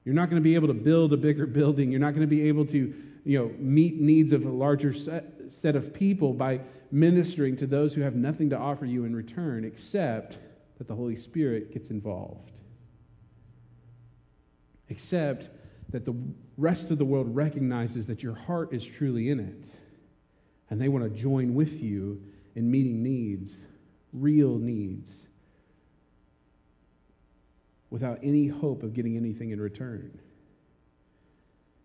You're 0.04 0.16
not 0.16 0.30
going 0.30 0.42
to 0.42 0.44
be 0.44 0.56
able 0.56 0.68
to 0.68 0.74
build 0.74 1.14
a 1.14 1.18
bigger 1.18 1.46
building. 1.48 1.90
You're 1.90 2.02
not 2.02 2.12
going 2.12 2.28
to 2.28 2.36
be 2.36 2.48
able 2.50 2.66
to, 2.68 2.94
you 3.24 3.40
know, 3.40 3.52
meet 3.58 4.02
needs 4.02 4.34
of 4.34 4.46
a 4.46 4.50
larger 4.50 4.94
set, 4.94 5.32
set 5.62 5.78
of 5.78 5.94
people 5.94 6.34
by 6.34 6.60
ministering 6.92 7.56
to 7.56 7.68
those 7.68 7.94
who 7.94 8.02
have 8.02 8.16
nothing 8.16 8.50
to 8.50 8.58
offer 8.58 8.86
you 8.86 9.06
in 9.06 9.16
return 9.16 9.64
except 9.64 10.40
that 10.78 10.90
the 10.90 10.96
Holy 10.96 11.16
Spirit 11.16 11.72
gets 11.72 11.90
involved 11.90 12.52
except 14.92 15.48
that 15.90 16.06
the 16.06 16.14
rest 16.58 16.92
of 16.92 16.98
the 16.98 17.06
world 17.06 17.34
recognizes 17.34 18.06
that 18.08 18.22
your 18.22 18.36
heart 18.36 18.74
is 18.74 18.86
truly 18.86 19.30
in 19.30 19.40
it. 19.40 19.66
And 20.70 20.80
they 20.80 20.90
want 20.90 21.04
to 21.04 21.10
join 21.10 21.56
with 21.56 21.82
you 21.82 22.22
in 22.56 22.70
meeting 22.70 23.02
needs, 23.02 23.56
real 24.14 24.58
needs, 24.58 25.12
without 27.90 28.20
any 28.22 28.48
hope 28.48 28.84
of 28.84 28.94
getting 28.94 29.18
anything 29.18 29.52
in 29.52 29.60
return. 29.60 30.18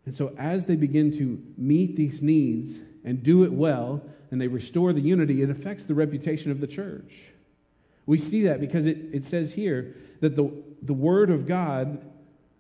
And 0.05 0.15
so, 0.15 0.35
as 0.39 0.65
they 0.65 0.77
begin 0.77 1.11
to 1.19 1.43
meet 1.57 1.97
these 1.97 2.23
needs 2.23 2.79
and 3.05 3.23
do 3.23 3.45
it 3.45 3.53
well, 3.53 4.03
and 4.31 4.41
they 4.41 4.49
restore 4.49 4.93
the 4.93 5.01
unity, 5.01 5.43
it 5.43 5.51
affects 5.51 5.85
the 5.85 5.95
reputation 5.95 6.51
of 6.51 6.61
the 6.61 6.67
church. 6.67 7.13
We 8.07 8.19
see 8.19 8.43
that 8.43 8.61
because 8.61 8.87
it, 8.87 8.99
it 9.13 9.25
says 9.25 9.53
here 9.53 9.97
that 10.21 10.37
the, 10.37 10.51
the 10.83 10.93
word 10.93 11.31
of 11.31 11.47
God 11.47 12.01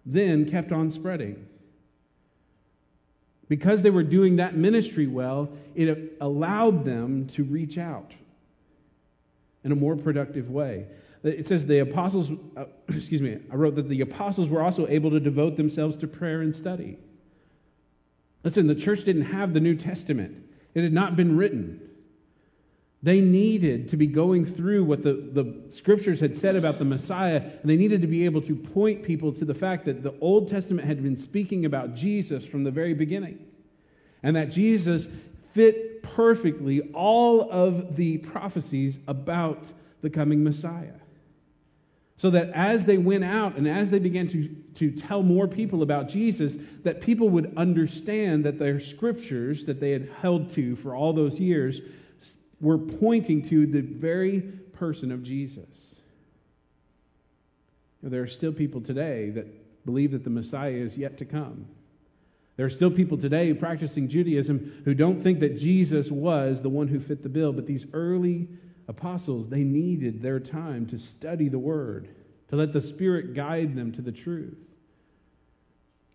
then 0.06 0.48
kept 0.48 0.72
on 0.72 0.90
spreading. 0.90 1.46
Because 3.48 3.82
they 3.82 3.90
were 3.90 4.02
doing 4.02 4.36
that 4.36 4.56
ministry 4.56 5.06
well, 5.06 5.50
it 5.74 6.16
allowed 6.20 6.84
them 6.84 7.28
to 7.34 7.44
reach 7.44 7.76
out 7.76 8.12
in 9.64 9.72
a 9.72 9.76
more 9.76 9.96
productive 9.96 10.50
way. 10.50 10.86
It 11.22 11.46
says 11.46 11.66
the 11.66 11.80
apostles, 11.80 12.30
uh, 12.56 12.64
excuse 12.88 13.20
me, 13.20 13.38
I 13.50 13.56
wrote 13.56 13.74
that 13.76 13.88
the 13.88 14.00
apostles 14.00 14.48
were 14.48 14.62
also 14.62 14.86
able 14.88 15.10
to 15.10 15.20
devote 15.20 15.56
themselves 15.56 15.96
to 15.96 16.06
prayer 16.06 16.40
and 16.40 16.54
study. 16.54 16.98
Listen, 18.44 18.68
the 18.68 18.76
church 18.76 19.04
didn't 19.04 19.22
have 19.22 19.52
the 19.52 19.60
New 19.60 19.74
Testament, 19.74 20.36
it 20.74 20.82
had 20.82 20.92
not 20.92 21.16
been 21.16 21.36
written. 21.36 21.80
They 23.02 23.20
needed 23.20 23.90
to 23.90 23.96
be 23.96 24.06
going 24.06 24.46
through 24.46 24.84
what 24.84 25.02
the, 25.02 25.12
the 25.32 25.54
scriptures 25.70 26.18
had 26.18 26.36
said 26.36 26.56
about 26.56 26.78
the 26.78 26.84
Messiah, 26.84 27.36
and 27.36 27.70
they 27.70 27.76
needed 27.76 28.00
to 28.00 28.06
be 28.06 28.24
able 28.24 28.42
to 28.42 28.56
point 28.56 29.02
people 29.02 29.32
to 29.34 29.44
the 29.44 29.54
fact 29.54 29.84
that 29.84 30.02
the 30.02 30.14
Old 30.20 30.48
Testament 30.48 30.86
had 30.86 31.02
been 31.02 31.16
speaking 31.16 31.66
about 31.66 31.94
Jesus 31.94 32.44
from 32.44 32.64
the 32.64 32.70
very 32.70 32.94
beginning, 32.94 33.38
and 34.22 34.34
that 34.34 34.50
Jesus 34.50 35.06
fit 35.54 36.02
perfectly 36.02 36.80
all 36.94 37.50
of 37.50 37.96
the 37.96 38.18
prophecies 38.18 38.98
about 39.06 39.62
the 40.02 40.10
coming 40.10 40.42
Messiah. 40.42 40.94
So 42.18 42.30
that 42.30 42.50
as 42.54 42.86
they 42.86 42.96
went 42.96 43.24
out 43.24 43.56
and 43.56 43.68
as 43.68 43.90
they 43.90 43.98
began 43.98 44.28
to, 44.28 44.48
to 44.76 44.90
tell 44.90 45.22
more 45.22 45.46
people 45.46 45.82
about 45.82 46.08
Jesus, 46.08 46.56
that 46.82 47.02
people 47.02 47.28
would 47.28 47.52
understand 47.58 48.44
that 48.46 48.58
their 48.58 48.80
scriptures 48.80 49.66
that 49.66 49.80
they 49.80 49.90
had 49.90 50.08
held 50.22 50.54
to 50.54 50.76
for 50.76 50.94
all 50.94 51.12
those 51.12 51.38
years 51.38 51.82
were 52.60 52.78
pointing 52.78 53.46
to 53.48 53.66
the 53.66 53.80
very 53.80 54.40
person 54.40 55.12
of 55.12 55.22
Jesus. 55.22 55.94
There 58.02 58.22
are 58.22 58.28
still 58.28 58.52
people 58.52 58.80
today 58.80 59.30
that 59.30 59.84
believe 59.84 60.12
that 60.12 60.24
the 60.24 60.30
Messiah 60.30 60.70
is 60.70 60.96
yet 60.96 61.18
to 61.18 61.24
come. 61.24 61.66
There 62.56 62.64
are 62.64 62.70
still 62.70 62.90
people 62.90 63.18
today 63.18 63.52
practicing 63.52 64.08
Judaism 64.08 64.82
who 64.84 64.94
don't 64.94 65.22
think 65.22 65.40
that 65.40 65.58
Jesus 65.58 66.10
was 66.10 66.62
the 66.62 66.68
one 66.68 66.88
who 66.88 67.00
fit 67.00 67.22
the 67.22 67.28
bill, 67.28 67.52
but 67.52 67.66
these 67.66 67.86
early 67.92 68.48
apostles, 68.88 69.48
they 69.48 69.62
needed 69.62 70.22
their 70.22 70.40
time 70.40 70.86
to 70.86 70.98
study 70.98 71.48
the 71.48 71.58
Word, 71.58 72.08
to 72.48 72.56
let 72.56 72.72
the 72.72 72.80
Spirit 72.80 73.34
guide 73.34 73.76
them 73.76 73.92
to 73.92 74.00
the 74.00 74.12
truth. 74.12 74.56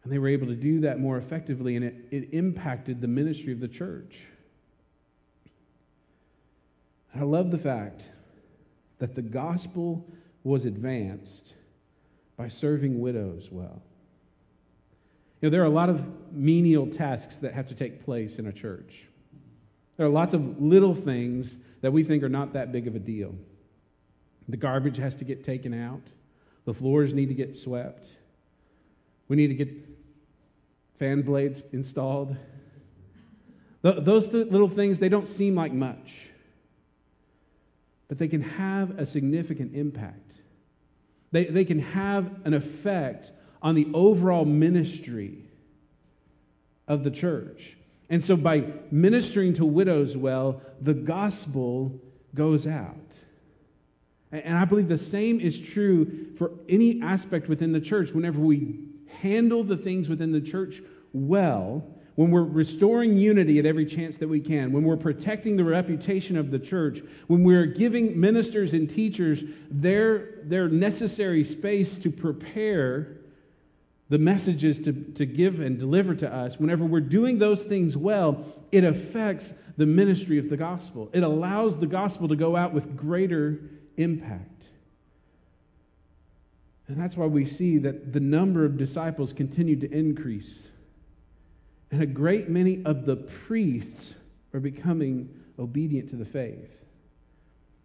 And 0.03 0.11
they 0.11 0.17
were 0.17 0.29
able 0.29 0.47
to 0.47 0.55
do 0.55 0.79
that 0.81 0.99
more 0.99 1.17
effectively, 1.17 1.75
and 1.75 1.85
it, 1.85 1.95
it 2.09 2.29
impacted 2.31 3.01
the 3.01 3.07
ministry 3.07 3.53
of 3.53 3.59
the 3.59 3.67
church. 3.67 4.15
I 7.15 7.23
love 7.23 7.51
the 7.51 7.57
fact 7.57 8.03
that 8.99 9.15
the 9.15 9.21
gospel 9.21 10.05
was 10.43 10.65
advanced 10.65 11.53
by 12.37 12.47
serving 12.47 12.99
widows 12.99 13.49
well. 13.51 13.81
You 15.41 15.47
know, 15.47 15.51
there 15.51 15.61
are 15.61 15.65
a 15.65 15.69
lot 15.69 15.89
of 15.89 16.01
menial 16.31 16.87
tasks 16.87 17.35
that 17.37 17.53
have 17.53 17.67
to 17.67 17.75
take 17.75 18.05
place 18.05 18.37
in 18.37 18.47
a 18.47 18.53
church. 18.53 19.03
There 19.97 20.05
are 20.05 20.09
lots 20.09 20.33
of 20.33 20.61
little 20.61 20.95
things 20.95 21.57
that 21.81 21.91
we 21.91 22.03
think 22.03 22.23
are 22.23 22.29
not 22.29 22.53
that 22.53 22.71
big 22.71 22.87
of 22.87 22.95
a 22.95 22.99
deal. 22.99 23.35
The 24.49 24.57
garbage 24.57 24.97
has 24.97 25.15
to 25.17 25.23
get 25.25 25.43
taken 25.43 25.73
out, 25.73 26.01
the 26.65 26.73
floors 26.73 27.13
need 27.13 27.27
to 27.27 27.35
get 27.35 27.55
swept, 27.55 28.07
we 29.27 29.35
need 29.35 29.47
to 29.47 29.53
get 29.53 29.69
fan 30.99 31.21
blades 31.21 31.61
installed. 31.71 32.35
Those 33.81 34.31
little 34.31 34.69
things, 34.69 34.99
they 34.99 35.09
don't 35.09 35.27
seem 35.27 35.55
like 35.55 35.73
much 35.73 36.30
but 38.11 38.17
they 38.17 38.27
can 38.27 38.41
have 38.41 38.99
a 38.99 39.05
significant 39.05 39.73
impact. 39.73 40.33
They, 41.31 41.45
they 41.45 41.63
can 41.63 41.79
have 41.79 42.29
an 42.43 42.53
effect 42.53 43.31
on 43.61 43.73
the 43.73 43.87
overall 43.93 44.43
ministry 44.43 45.45
of 46.89 47.05
the 47.05 47.09
church. 47.09 47.77
And 48.09 48.21
so, 48.21 48.35
by 48.35 48.65
ministering 48.91 49.53
to 49.53 49.63
widows 49.63 50.17
well, 50.17 50.61
the 50.81 50.93
gospel 50.93 52.01
goes 52.35 52.67
out. 52.67 52.97
And 54.33 54.57
I 54.57 54.65
believe 54.65 54.89
the 54.89 54.97
same 54.97 55.39
is 55.39 55.57
true 55.57 56.35
for 56.37 56.51
any 56.67 57.01
aspect 57.01 57.47
within 57.47 57.71
the 57.71 57.79
church. 57.79 58.11
Whenever 58.11 58.41
we 58.41 58.75
handle 59.21 59.63
the 59.63 59.77
things 59.77 60.09
within 60.09 60.33
the 60.33 60.41
church 60.41 60.81
well, 61.13 61.87
when 62.15 62.29
we're 62.29 62.43
restoring 62.43 63.17
unity 63.17 63.57
at 63.59 63.65
every 63.65 63.85
chance 63.85 64.17
that 64.17 64.27
we 64.27 64.39
can, 64.39 64.73
when 64.73 64.83
we're 64.83 64.97
protecting 64.97 65.55
the 65.55 65.63
reputation 65.63 66.37
of 66.37 66.51
the 66.51 66.59
church, 66.59 67.01
when 67.27 67.43
we're 67.43 67.65
giving 67.65 68.19
ministers 68.19 68.73
and 68.73 68.89
teachers 68.89 69.43
their, 69.69 70.41
their 70.43 70.67
necessary 70.67 71.43
space 71.43 71.97
to 71.97 72.11
prepare 72.11 73.17
the 74.09 74.17
messages 74.17 74.77
to, 74.79 74.91
to 74.91 75.25
give 75.25 75.61
and 75.61 75.79
deliver 75.79 76.13
to 76.13 76.31
us, 76.31 76.59
whenever 76.59 76.83
we're 76.83 76.99
doing 76.99 77.39
those 77.39 77.63
things 77.63 77.95
well, 77.95 78.43
it 78.73 78.83
affects 78.83 79.53
the 79.77 79.85
ministry 79.85 80.37
of 80.37 80.49
the 80.49 80.57
gospel. 80.57 81.09
It 81.13 81.23
allows 81.23 81.77
the 81.77 81.87
gospel 81.87 82.27
to 82.27 82.35
go 82.35 82.57
out 82.57 82.73
with 82.73 82.97
greater 82.97 83.59
impact. 83.95 84.65
And 86.89 86.99
that's 86.99 87.15
why 87.15 87.25
we 87.25 87.45
see 87.45 87.77
that 87.77 88.11
the 88.11 88.19
number 88.19 88.65
of 88.65 88.77
disciples 88.77 89.31
continued 89.31 89.79
to 89.79 89.91
increase 89.91 90.67
and 91.91 92.01
a 92.01 92.05
great 92.05 92.49
many 92.49 92.83
of 92.85 93.05
the 93.05 93.17
priests 93.17 94.13
are 94.53 94.59
becoming 94.59 95.29
obedient 95.59 96.09
to 96.09 96.15
the 96.15 96.25
faith. 96.25 96.69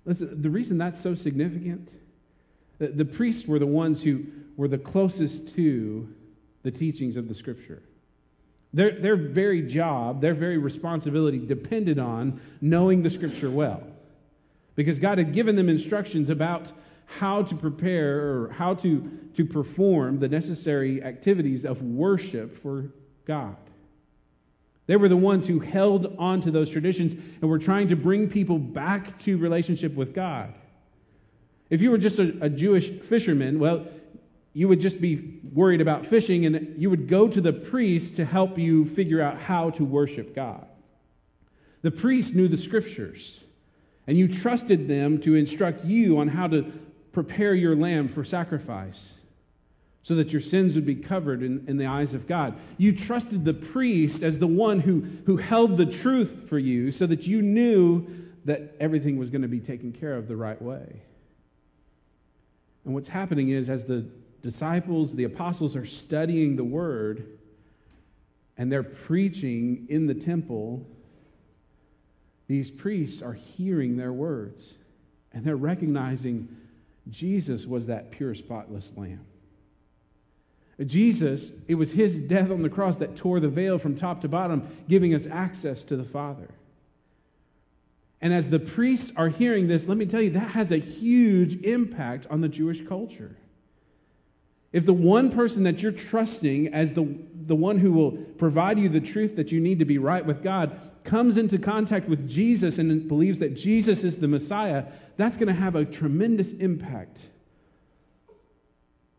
Listen, 0.04 0.40
the 0.40 0.50
reason 0.50 0.78
that's 0.78 1.00
so 1.00 1.14
significant, 1.14 1.90
the, 2.78 2.88
the 2.88 3.04
priests 3.04 3.46
were 3.46 3.58
the 3.58 3.66
ones 3.66 4.02
who 4.02 4.24
were 4.56 4.68
the 4.68 4.78
closest 4.78 5.54
to 5.56 6.08
the 6.62 6.70
teachings 6.70 7.16
of 7.16 7.28
the 7.28 7.34
scripture. 7.34 7.82
Their, 8.72 9.00
their 9.00 9.16
very 9.16 9.62
job, 9.62 10.20
their 10.20 10.34
very 10.34 10.58
responsibility 10.58 11.38
depended 11.38 11.98
on 11.98 12.40
knowing 12.60 13.02
the 13.02 13.10
scripture 13.10 13.50
well. 13.50 13.82
Because 14.74 14.98
God 14.98 15.18
had 15.18 15.32
given 15.32 15.56
them 15.56 15.68
instructions 15.68 16.28
about 16.28 16.70
how 17.06 17.42
to 17.42 17.54
prepare 17.54 18.18
or 18.18 18.50
how 18.50 18.74
to, 18.74 19.10
to 19.36 19.44
perform 19.44 20.18
the 20.18 20.28
necessary 20.28 21.02
activities 21.02 21.64
of 21.64 21.80
worship 21.82 22.62
for 22.62 22.90
God. 23.24 23.56
They 24.86 24.96
were 24.96 25.08
the 25.08 25.16
ones 25.16 25.46
who 25.46 25.58
held 25.58 26.14
on 26.18 26.40
to 26.42 26.50
those 26.50 26.70
traditions 26.70 27.12
and 27.12 27.50
were 27.50 27.58
trying 27.58 27.88
to 27.88 27.96
bring 27.96 28.28
people 28.28 28.58
back 28.58 29.18
to 29.20 29.36
relationship 29.36 29.94
with 29.94 30.14
God. 30.14 30.54
If 31.70 31.80
you 31.80 31.90
were 31.90 31.98
just 31.98 32.18
a, 32.18 32.36
a, 32.40 32.48
Jewish 32.48 32.90
fisherman, 33.08 33.58
well, 33.58 33.86
you 34.52 34.68
would 34.68 34.80
just 34.80 35.00
be 35.00 35.40
worried 35.52 35.80
about 35.80 36.06
fishing 36.06 36.46
and 36.46 36.74
you 36.78 36.88
would 36.88 37.08
go 37.08 37.26
to 37.26 37.40
the 37.40 37.52
priest 37.52 38.16
to 38.16 38.24
help 38.24 38.56
you 38.56 38.86
figure 38.90 39.20
out 39.20 39.38
how 39.38 39.70
to 39.70 39.84
worship 39.84 40.34
God. 40.34 40.66
The 41.82 41.90
priest 41.90 42.34
knew 42.34 42.48
the 42.48 42.56
scriptures, 42.56 43.40
and 44.06 44.16
you 44.16 44.28
trusted 44.28 44.88
them 44.88 45.20
to 45.22 45.34
instruct 45.34 45.84
you 45.84 46.18
on 46.18 46.28
how 46.28 46.46
to 46.46 46.72
prepare 47.12 47.54
your 47.54 47.74
lamb 47.74 48.08
for 48.08 48.24
sacrifice 48.24 49.14
so 50.06 50.14
that 50.14 50.30
your 50.30 50.40
sins 50.40 50.76
would 50.76 50.86
be 50.86 50.94
covered 50.94 51.42
in, 51.42 51.64
in 51.66 51.76
the 51.76 51.86
eyes 51.86 52.14
of 52.14 52.28
God. 52.28 52.56
You 52.78 52.96
trusted 52.96 53.44
the 53.44 53.52
priest 53.52 54.22
as 54.22 54.38
the 54.38 54.46
one 54.46 54.78
who, 54.78 55.04
who 55.24 55.36
held 55.36 55.76
the 55.76 55.84
truth 55.84 56.48
for 56.48 56.60
you 56.60 56.92
so 56.92 57.08
that 57.08 57.26
you 57.26 57.42
knew 57.42 58.06
that 58.44 58.76
everything 58.78 59.18
was 59.18 59.30
going 59.30 59.42
to 59.42 59.48
be 59.48 59.58
taken 59.58 59.90
care 59.90 60.14
of 60.14 60.28
the 60.28 60.36
right 60.36 60.62
way. 60.62 61.02
And 62.84 62.94
what's 62.94 63.08
happening 63.08 63.48
is, 63.48 63.68
as 63.68 63.84
the 63.84 64.06
disciples, 64.42 65.12
the 65.12 65.24
apostles 65.24 65.74
are 65.74 65.84
studying 65.84 66.54
the 66.54 66.62
word 66.62 67.26
and 68.56 68.70
they're 68.70 68.84
preaching 68.84 69.86
in 69.88 70.06
the 70.06 70.14
temple, 70.14 70.86
these 72.46 72.70
priests 72.70 73.22
are 73.22 73.32
hearing 73.32 73.96
their 73.96 74.12
words 74.12 74.74
and 75.32 75.44
they're 75.44 75.56
recognizing 75.56 76.46
Jesus 77.10 77.66
was 77.66 77.86
that 77.86 78.12
pure, 78.12 78.36
spotless 78.36 78.88
lamb. 78.94 79.26
Jesus, 80.84 81.50
it 81.68 81.74
was 81.74 81.90
his 81.90 82.18
death 82.18 82.50
on 82.50 82.62
the 82.62 82.68
cross 82.68 82.98
that 82.98 83.16
tore 83.16 83.40
the 83.40 83.48
veil 83.48 83.78
from 83.78 83.96
top 83.96 84.20
to 84.22 84.28
bottom, 84.28 84.68
giving 84.88 85.14
us 85.14 85.26
access 85.26 85.82
to 85.84 85.96
the 85.96 86.04
Father. 86.04 86.48
And 88.20 88.32
as 88.32 88.50
the 88.50 88.58
priests 88.58 89.10
are 89.16 89.28
hearing 89.28 89.68
this, 89.68 89.86
let 89.86 89.96
me 89.96 90.06
tell 90.06 90.20
you, 90.20 90.30
that 90.30 90.50
has 90.50 90.70
a 90.70 90.78
huge 90.78 91.62
impact 91.64 92.26
on 92.28 92.40
the 92.40 92.48
Jewish 92.48 92.86
culture. 92.86 93.36
If 94.72 94.84
the 94.84 94.92
one 94.92 95.30
person 95.30 95.62
that 95.62 95.80
you're 95.80 95.92
trusting 95.92 96.74
as 96.74 96.92
the, 96.92 97.08
the 97.46 97.54
one 97.54 97.78
who 97.78 97.92
will 97.92 98.12
provide 98.12 98.78
you 98.78 98.90
the 98.90 99.00
truth 99.00 99.36
that 99.36 99.50
you 99.50 99.60
need 99.60 99.78
to 99.78 99.86
be 99.86 99.96
right 99.96 100.24
with 100.24 100.42
God 100.42 100.78
comes 101.04 101.36
into 101.38 101.58
contact 101.58 102.08
with 102.08 102.28
Jesus 102.28 102.78
and 102.78 103.08
believes 103.08 103.38
that 103.38 103.54
Jesus 103.54 104.02
is 104.02 104.18
the 104.18 104.28
Messiah, 104.28 104.84
that's 105.16 105.36
going 105.36 105.48
to 105.48 105.54
have 105.54 105.76
a 105.76 105.84
tremendous 105.84 106.52
impact 106.52 107.20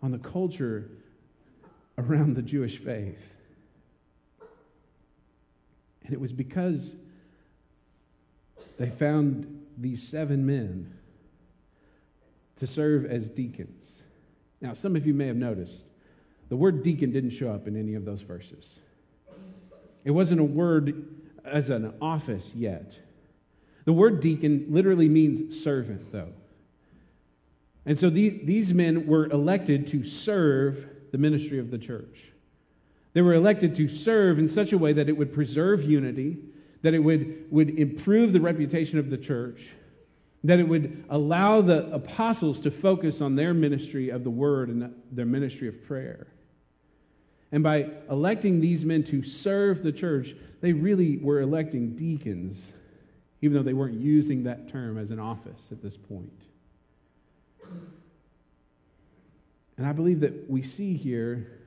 on 0.03 0.11
the 0.11 0.19
culture 0.19 0.91
around 1.97 2.35
the 2.35 2.41
Jewish 2.41 2.77
faith. 2.77 3.19
And 6.03 6.13
it 6.13 6.19
was 6.19 6.31
because 6.31 6.95
they 8.77 8.89
found 8.89 9.65
these 9.77 10.07
seven 10.07 10.45
men 10.45 10.93
to 12.59 12.67
serve 12.67 13.05
as 13.05 13.29
deacons. 13.29 13.85
Now, 14.61 14.73
some 14.73 14.95
of 14.95 15.05
you 15.05 15.13
may 15.13 15.27
have 15.27 15.35
noticed 15.35 15.83
the 16.49 16.55
word 16.55 16.81
deacon 16.83 17.11
didn't 17.11 17.31
show 17.31 17.49
up 17.49 17.67
in 17.67 17.77
any 17.77 17.95
of 17.95 18.05
those 18.05 18.21
verses. 18.21 18.79
It 20.05 20.11
wasn't 20.11 20.39
a 20.39 20.45
word 20.45 21.05
as 21.45 21.69
an 21.69 21.93
office 22.01 22.53
yet. 22.55 22.97
The 23.85 23.93
word 23.93 24.21
deacon 24.21 24.65
literally 24.69 25.09
means 25.09 25.61
servant, 25.61 26.11
though. 26.11 26.33
And 27.85 27.97
so 27.97 28.09
these, 28.09 28.41
these 28.43 28.73
men 28.73 29.07
were 29.07 29.27
elected 29.27 29.87
to 29.87 30.05
serve 30.05 30.89
the 31.11 31.17
ministry 31.17 31.59
of 31.59 31.71
the 31.71 31.77
church. 31.77 32.31
They 33.13 33.21
were 33.21 33.33
elected 33.33 33.75
to 33.75 33.89
serve 33.89 34.37
in 34.37 34.47
such 34.47 34.73
a 34.73 34.77
way 34.77 34.93
that 34.93 35.09
it 35.09 35.17
would 35.17 35.33
preserve 35.33 35.83
unity, 35.83 36.37
that 36.83 36.93
it 36.93 36.99
would, 36.99 37.51
would 37.51 37.79
improve 37.79 38.33
the 38.33 38.39
reputation 38.39 38.99
of 38.99 39.09
the 39.09 39.17
church, 39.17 39.67
that 40.43 40.59
it 40.59 40.67
would 40.67 41.03
allow 41.09 41.61
the 41.61 41.91
apostles 41.93 42.59
to 42.61 42.71
focus 42.71 43.21
on 43.21 43.35
their 43.35 43.53
ministry 43.53 44.09
of 44.09 44.23
the 44.23 44.29
word 44.29 44.69
and 44.69 44.93
their 45.11 45.25
ministry 45.25 45.67
of 45.67 45.83
prayer. 45.85 46.27
And 47.51 47.63
by 47.63 47.89
electing 48.09 48.59
these 48.59 48.85
men 48.85 49.03
to 49.05 49.23
serve 49.23 49.81
the 49.81 49.91
church, 49.91 50.35
they 50.61 50.73
really 50.73 51.17
were 51.17 51.41
electing 51.41 51.95
deacons, 51.95 52.71
even 53.41 53.55
though 53.55 53.63
they 53.63 53.73
weren't 53.73 53.99
using 53.99 54.43
that 54.43 54.69
term 54.69 54.97
as 54.97 55.11
an 55.11 55.19
office 55.19 55.61
at 55.71 55.81
this 55.81 55.97
point. 55.97 56.31
And 59.77 59.85
I 59.85 59.91
believe 59.91 60.19
that 60.21 60.49
we 60.49 60.63
see 60.63 60.95
here 60.95 61.59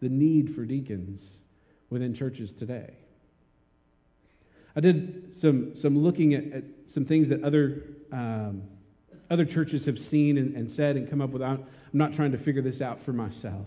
the 0.00 0.08
need 0.08 0.54
for 0.54 0.64
deacons 0.64 1.38
within 1.90 2.14
churches 2.14 2.52
today. 2.52 2.94
I 4.76 4.80
did 4.80 5.34
some, 5.40 5.76
some 5.76 5.98
looking 5.98 6.34
at, 6.34 6.52
at 6.52 6.64
some 6.86 7.04
things 7.04 7.28
that 7.28 7.42
other, 7.42 7.84
um, 8.12 8.62
other 9.30 9.44
churches 9.44 9.84
have 9.86 9.98
seen 9.98 10.38
and, 10.38 10.54
and 10.54 10.70
said 10.70 10.96
and 10.96 11.08
come 11.08 11.20
up 11.20 11.30
with. 11.30 11.42
I'm 11.42 11.64
not 11.92 12.12
trying 12.12 12.32
to 12.32 12.38
figure 12.38 12.62
this 12.62 12.80
out 12.80 13.02
for 13.02 13.12
myself. 13.12 13.66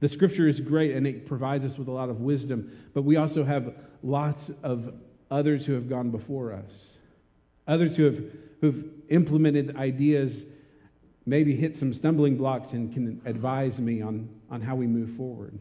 The 0.00 0.08
scripture 0.08 0.48
is 0.48 0.60
great 0.60 0.94
and 0.94 1.06
it 1.06 1.26
provides 1.26 1.64
us 1.64 1.78
with 1.78 1.88
a 1.88 1.92
lot 1.92 2.10
of 2.10 2.20
wisdom, 2.20 2.76
but 2.92 3.02
we 3.02 3.16
also 3.16 3.44
have 3.44 3.74
lots 4.02 4.50
of 4.62 4.92
others 5.30 5.64
who 5.64 5.72
have 5.72 5.88
gone 5.88 6.10
before 6.10 6.52
us, 6.52 6.72
others 7.66 7.96
who 7.96 8.04
have 8.04 8.24
who've 8.60 8.84
implemented 9.10 9.76
ideas, 9.76 10.42
maybe 11.26 11.56
hit 11.56 11.76
some 11.76 11.92
stumbling 11.94 12.36
blocks 12.36 12.72
and 12.72 12.92
can 12.92 13.20
advise 13.24 13.80
me 13.80 14.02
on, 14.02 14.28
on 14.50 14.60
how 14.60 14.74
we 14.74 14.86
move 14.86 15.16
forward. 15.16 15.58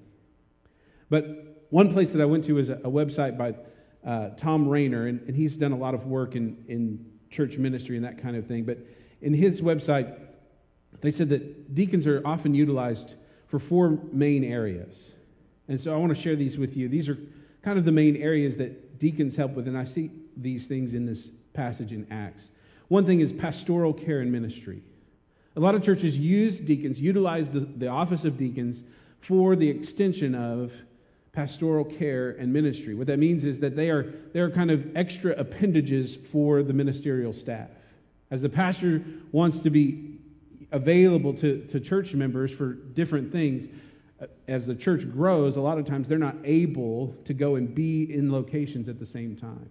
But 1.10 1.68
one 1.70 1.92
place 1.94 2.12
that 2.12 2.22
I 2.22 2.26
went 2.26 2.46
to 2.46 2.58
is 2.58 2.70
a, 2.70 2.74
a 2.74 2.92
website 2.92 3.38
by 3.38 3.56
uh, 4.08 4.30
Thom 4.36 4.68
Rainer, 4.68 5.08
and, 5.08 5.22
and 5.28 5.36
he's 5.36 5.56
done 5.56 5.72
a 5.72 5.78
lot 5.78 5.94
of 5.94 6.06
work 6.06 6.36
in, 6.36 6.64
in 6.68 7.06
church 7.30 7.58
ministry 7.58 7.96
and 7.96 8.06
that 8.06 8.22
kind 8.22 8.36
of 8.36 8.46
thing. 8.46 8.64
But 8.64 8.80
in 9.22 9.34
his 9.34 9.62
website, 9.62 10.20
they 11.02 11.12
said 11.12 11.30
that 11.30 11.74
deacons 11.74 12.06
are 12.06 12.22
often 12.26 12.54
utilized 12.54 13.16
for 13.48 13.60
four 13.60 13.98
main 14.12 14.44
areas. 14.44 15.12
And 15.68 15.80
so 15.80 15.94
I 15.94 15.98
want 15.98 16.16
to 16.16 16.22
share 16.22 16.36
these 16.36 16.58
with 16.58 16.76
you. 16.76 16.90
These 16.90 17.08
are 17.08 17.18
kind 17.62 17.80
of 17.80 17.86
the 17.86 17.92
main 17.92 18.18
areas 18.18 18.58
that 18.58 19.00
deacons 19.00 19.36
help 19.36 19.54
with, 19.54 19.68
and 19.68 19.78
I 19.78 19.86
see 19.86 20.12
these 20.38 20.68
things 20.68 20.94
in 20.94 21.06
this 21.06 21.30
passage 21.54 21.92
in 21.92 22.06
Acts. 22.12 22.50
One 22.90 23.06
thing 23.06 23.22
is 23.22 23.32
pastoral 23.32 23.94
care 23.94 24.20
and 24.20 24.32
ministry. 24.32 24.82
A 25.56 25.60
lot 25.60 25.76
of 25.76 25.84
churches 25.84 26.18
use 26.18 26.60
deacons, 26.60 27.00
utilize 27.00 27.50
the, 27.50 27.62
the 27.62 27.88
office 27.88 28.26
of 28.26 28.38
deacons 28.38 28.84
for 29.22 29.56
the 29.56 29.70
extension 29.70 30.36
of 30.36 30.72
pastoral 31.32 31.86
care 31.86 32.32
and 32.32 32.52
ministry. 32.52 32.96
What 32.96 33.08
that 33.08 33.20
means 33.20 33.44
is 33.44 33.60
that 33.60 33.76
they 33.76 33.90
are, 33.90 34.14
they 34.34 34.40
are 34.40 34.50
kind 34.50 34.72
of 34.72 34.96
extra 34.96 35.34
appendages 35.34 36.18
for 36.32 36.64
the 36.64 36.74
ministerial 36.74 37.34
staff. 37.34 37.70
As 38.32 38.42
the 38.42 38.50
pastor 38.50 39.04
wants 39.32 39.60
to 39.62 39.70
be 39.70 40.14
available 40.74 41.34
to, 41.36 41.66
to 41.68 41.80
church 41.80 42.14
members 42.14 42.52
for 42.52 42.74
different 42.74 43.32
things. 43.32 43.70
Uh, 44.20 44.26
as 44.48 44.66
the 44.66 44.76
church 44.76 45.10
grows, 45.10 45.56
a 45.56 45.62
lot 45.62 45.78
of 45.78 45.86
times 45.86 46.08
they're 46.08 46.18
not 46.18 46.36
able 46.44 47.16
to 47.26 47.34
go 47.34 47.56
and 47.56 47.74
be 47.74 48.12
in 48.12 48.32
locations 48.32 48.90
at 48.90 49.00
the 49.00 49.06
same 49.06 49.36
time. 49.36 49.70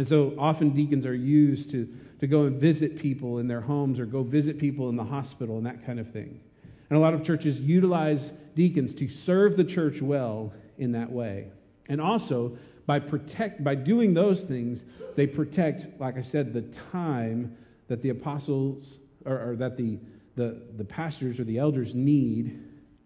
And 0.00 0.08
so 0.08 0.32
often 0.38 0.70
deacons 0.70 1.04
are 1.04 1.14
used 1.14 1.70
to, 1.72 1.86
to 2.20 2.26
go 2.26 2.44
and 2.44 2.58
visit 2.58 2.98
people 2.98 3.36
in 3.36 3.46
their 3.46 3.60
homes 3.60 3.98
or 3.98 4.06
go 4.06 4.22
visit 4.22 4.58
people 4.58 4.88
in 4.88 4.96
the 4.96 5.04
hospital 5.04 5.58
and 5.58 5.66
that 5.66 5.84
kind 5.84 6.00
of 6.00 6.10
thing. 6.10 6.40
And 6.88 6.96
a 6.96 6.98
lot 6.98 7.12
of 7.12 7.22
churches 7.22 7.60
utilize 7.60 8.32
deacons 8.56 8.94
to 8.94 9.10
serve 9.10 9.58
the 9.58 9.64
church 9.64 10.00
well 10.00 10.54
in 10.78 10.90
that 10.92 11.12
way. 11.12 11.48
And 11.90 12.00
also, 12.00 12.56
by, 12.86 12.98
protect, 12.98 13.62
by 13.62 13.74
doing 13.74 14.14
those 14.14 14.42
things, 14.42 14.84
they 15.16 15.26
protect, 15.26 16.00
like 16.00 16.16
I 16.16 16.22
said, 16.22 16.54
the 16.54 16.62
time 16.90 17.54
that 17.88 18.00
the 18.00 18.08
apostles 18.08 18.96
or, 19.26 19.50
or 19.50 19.56
that 19.56 19.76
the, 19.76 19.98
the, 20.34 20.62
the 20.78 20.84
pastors 20.84 21.38
or 21.38 21.44
the 21.44 21.58
elders 21.58 21.94
need 21.94 22.58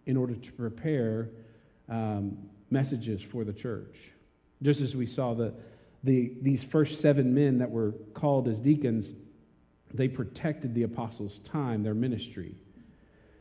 in 0.07 0.17
order 0.17 0.37
to 0.37 0.53
prepare 0.53 1.29
um, 1.89 2.39
messages 2.71 3.21
for 3.21 3.43
the 3.43 3.53
church. 3.53 3.97
Just 4.63 4.81
as 4.81 4.95
we 4.95 5.07
saw 5.07 5.35
the, 5.35 5.53
the, 6.05 6.33
these 6.43 6.63
first 6.63 7.01
seven 7.01 7.35
men 7.35 7.59
that 7.59 7.71
were 7.71 7.93
called 8.13 8.47
as 8.47 8.59
deacons, 8.59 9.13
they 9.93 10.07
protected 10.07 10.75
the 10.75 10.83
apostles' 10.83 11.41
time, 11.45 11.83
their 11.83 11.95
ministry. 11.95 12.55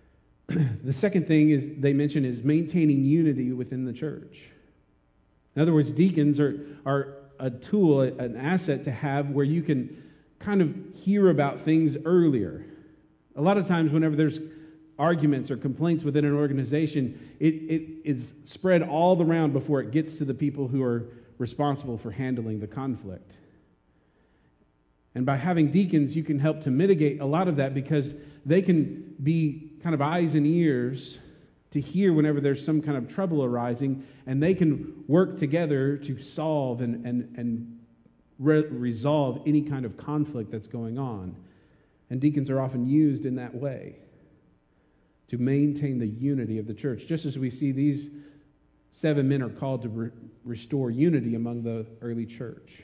the 0.47 0.93
second 0.93 1.27
thing 1.27 1.49
is 1.49 1.69
they 1.77 1.93
mention 1.93 2.23
is 2.23 2.43
maintaining 2.43 3.03
unity 3.03 3.51
within 3.51 3.85
the 3.85 3.93
church. 3.93 4.39
In 5.55 5.61
other 5.61 5.73
words, 5.73 5.91
deacons 5.91 6.39
are, 6.39 6.65
are 6.85 7.15
a 7.39 7.49
tool, 7.49 8.01
an 8.01 8.37
asset 8.37 8.83
to 8.85 8.91
have 8.91 9.29
where 9.29 9.45
you 9.45 9.61
can 9.61 10.01
kind 10.39 10.61
of 10.61 10.73
hear 10.93 11.29
about 11.29 11.63
things 11.65 11.97
earlier. 12.05 12.65
A 13.35 13.41
lot 13.41 13.57
of 13.57 13.67
times, 13.67 13.91
whenever 13.91 14.15
there's 14.15 14.39
arguments 14.97 15.51
or 15.51 15.57
complaints 15.57 16.03
within 16.03 16.23
an 16.23 16.33
organization, 16.33 17.35
it, 17.39 17.53
it 17.55 17.81
is 18.05 18.29
spread 18.45 18.83
all 18.83 19.21
around 19.21 19.51
before 19.51 19.81
it 19.81 19.91
gets 19.91 20.15
to 20.15 20.25
the 20.25 20.33
people 20.33 20.67
who 20.67 20.83
are 20.83 21.07
responsible 21.37 21.97
for 21.97 22.11
handling 22.11 22.59
the 22.59 22.67
conflict. 22.67 23.31
And 25.15 25.25
by 25.25 25.37
having 25.37 25.71
deacons, 25.71 26.15
you 26.15 26.23
can 26.23 26.39
help 26.39 26.61
to 26.61 26.71
mitigate 26.71 27.21
a 27.21 27.25
lot 27.25 27.47
of 27.47 27.57
that 27.57 27.73
because 27.73 28.13
they 28.45 28.61
can 28.61 29.15
be 29.21 29.73
kind 29.83 29.93
of 29.93 30.01
eyes 30.01 30.35
and 30.35 30.47
ears 30.47 31.19
to 31.71 31.81
hear 31.81 32.13
whenever 32.13 32.39
there's 32.39 32.63
some 32.63 32.81
kind 32.81 32.97
of 32.97 33.07
trouble 33.07 33.43
arising, 33.43 34.05
and 34.27 34.41
they 34.41 34.53
can 34.53 35.03
work 35.07 35.39
together 35.39 35.97
to 35.97 36.21
solve 36.21 36.81
and, 36.81 37.05
and, 37.05 37.35
and 37.35 37.79
re- 38.37 38.67
resolve 38.67 39.41
any 39.47 39.61
kind 39.61 39.83
of 39.85 39.97
conflict 39.97 40.51
that's 40.51 40.67
going 40.67 40.99
on. 40.99 41.35
And 42.09 42.21
deacons 42.21 42.49
are 42.51 42.61
often 42.61 42.85
used 42.87 43.25
in 43.25 43.35
that 43.37 43.55
way 43.55 43.97
to 45.29 45.39
maintain 45.39 45.97
the 45.97 46.07
unity 46.07 46.59
of 46.59 46.67
the 46.67 46.75
church. 46.75 47.07
Just 47.07 47.25
as 47.25 47.39
we 47.39 47.49
see 47.49 47.71
these 47.71 48.07
seven 49.01 49.27
men 49.27 49.41
are 49.41 49.49
called 49.49 49.81
to 49.83 49.89
re- 49.89 50.09
restore 50.43 50.91
unity 50.91 51.35
among 51.35 51.63
the 51.63 51.85
early 52.01 52.25
church. 52.25 52.83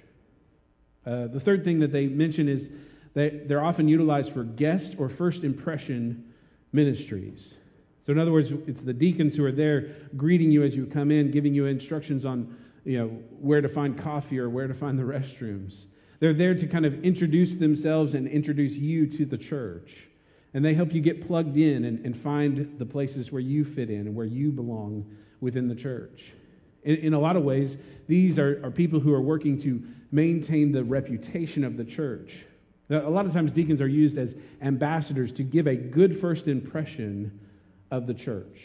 Uh, 1.06 1.28
the 1.28 1.40
third 1.40 1.64
thing 1.64 1.80
that 1.80 1.92
they 1.92 2.08
mention 2.08 2.48
is 2.48 2.70
that 3.14 3.48
they're 3.48 3.64
often 3.64 3.88
utilized 3.88 4.34
for 4.34 4.44
guest 4.44 4.96
or 4.98 5.10
first 5.10 5.44
impression 5.44 6.34
ministries. 6.72 7.56
So, 8.06 8.12
in 8.12 8.20
other 8.20 8.32
words, 8.32 8.52
it's 8.68 8.82
the 8.82 8.94
deacons 8.94 9.36
who 9.36 9.46
are 9.46 9.52
there 9.52 9.96
greeting 10.18 10.52
you 10.52 10.64
as 10.64 10.76
you 10.76 10.86
come 10.86 11.12
in, 11.12 11.32
giving 11.32 11.54
you 11.54 11.66
instructions 11.66 12.26
on 12.26 12.56
you 12.84 12.98
know, 12.98 13.08
where 13.40 13.62
to 13.62 13.70
find 13.70 13.98
coffee 13.98 14.40
or 14.40 14.50
where 14.50 14.68
to 14.68 14.74
find 14.74 14.98
the 14.98 15.04
restrooms. 15.04 15.84
They're 16.20 16.34
there 16.34 16.56
to 16.56 16.68
kind 16.68 16.86
of 16.86 17.04
introduce 17.04 17.56
themselves 17.56 18.14
and 18.14 18.28
introduce 18.28 18.74
you 18.74 19.08
to 19.08 19.26
the 19.26 19.38
church. 19.38 20.08
And 20.54 20.66
they 20.66 20.74
help 20.74 20.94
you 20.94 21.02
get 21.02 21.28
plugged 21.28 21.56
in 21.56 21.86
and, 21.86 22.04
and 22.06 22.20
find 22.20 22.78
the 22.80 22.86
places 22.86 23.32
where 23.32 23.42
you 23.42 23.64
fit 23.64 23.90
in 23.90 24.02
and 24.02 24.16
where 24.16 24.26
you 24.26 24.52
belong 24.52 25.06
within 25.42 25.68
the 25.68 25.76
church. 25.76 26.34
In, 26.84 26.96
in 26.98 27.14
a 27.14 27.20
lot 27.20 27.36
of 27.36 27.44
ways, 27.44 27.78
these 28.08 28.40
are, 28.40 28.62
are 28.64 28.72
people 28.72 29.00
who 29.00 29.14
are 29.14 29.22
working 29.22 29.62
to 29.62 29.84
maintain 30.12 30.72
the 30.72 30.84
reputation 30.84 31.64
of 31.64 31.78
the 31.78 31.86
church. 31.86 32.34
Now, 32.90 33.08
a 33.08 33.10
lot 33.10 33.26
of 33.26 33.34
times, 33.34 33.52
deacons 33.52 33.82
are 33.82 33.88
used 33.88 34.18
as 34.18 34.36
ambassadors 34.62 35.32
to 35.34 35.44
give 35.44 35.68
a 35.68 35.76
good 35.76 36.20
first 36.20 36.48
impression 36.48 37.40
of 37.92 38.08
the 38.08 38.14
church. 38.14 38.60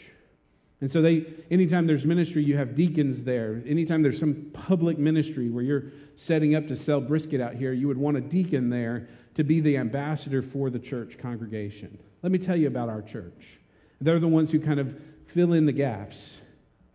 And 0.81 0.91
so 0.91 1.01
they 1.01 1.25
anytime 1.51 1.87
there's 1.87 2.05
ministry, 2.05 2.43
you 2.43 2.57
have 2.57 2.75
deacons 2.75 3.23
there. 3.23 3.63
Anytime 3.65 4.01
there's 4.01 4.19
some 4.19 4.51
public 4.53 4.97
ministry 4.97 5.49
where 5.49 5.63
you're 5.63 5.85
setting 6.15 6.55
up 6.55 6.67
to 6.67 6.75
sell 6.75 6.99
brisket 6.99 7.39
out 7.39 7.55
here, 7.55 7.71
you 7.73 7.87
would 7.87 7.97
want 7.97 8.17
a 8.17 8.21
deacon 8.21 8.69
there 8.69 9.07
to 9.35 9.43
be 9.43 9.61
the 9.61 9.77
ambassador 9.77 10.41
for 10.41 10.69
the 10.69 10.79
church 10.79 11.17
congregation. 11.17 11.97
Let 12.23 12.31
me 12.31 12.39
tell 12.39 12.55
you 12.55 12.67
about 12.67 12.89
our 12.89 13.01
church. 13.01 13.59
They're 14.01 14.19
the 14.19 14.27
ones 14.27 14.51
who 14.51 14.59
kind 14.59 14.79
of 14.79 14.95
fill 15.27 15.53
in 15.53 15.65
the 15.65 15.71
gaps 15.71 16.37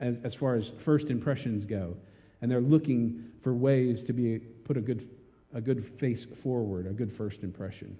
as, 0.00 0.16
as 0.24 0.34
far 0.34 0.56
as 0.56 0.72
first 0.84 1.08
impressions 1.08 1.64
go. 1.64 1.96
And 2.42 2.50
they're 2.50 2.60
looking 2.60 3.24
for 3.42 3.54
ways 3.54 4.02
to 4.04 4.12
be 4.12 4.38
put 4.38 4.76
a 4.76 4.80
good, 4.80 5.08
a 5.54 5.60
good 5.60 5.86
face 5.98 6.26
forward, 6.42 6.86
a 6.86 6.92
good 6.92 7.12
first 7.12 7.42
impression. 7.42 7.96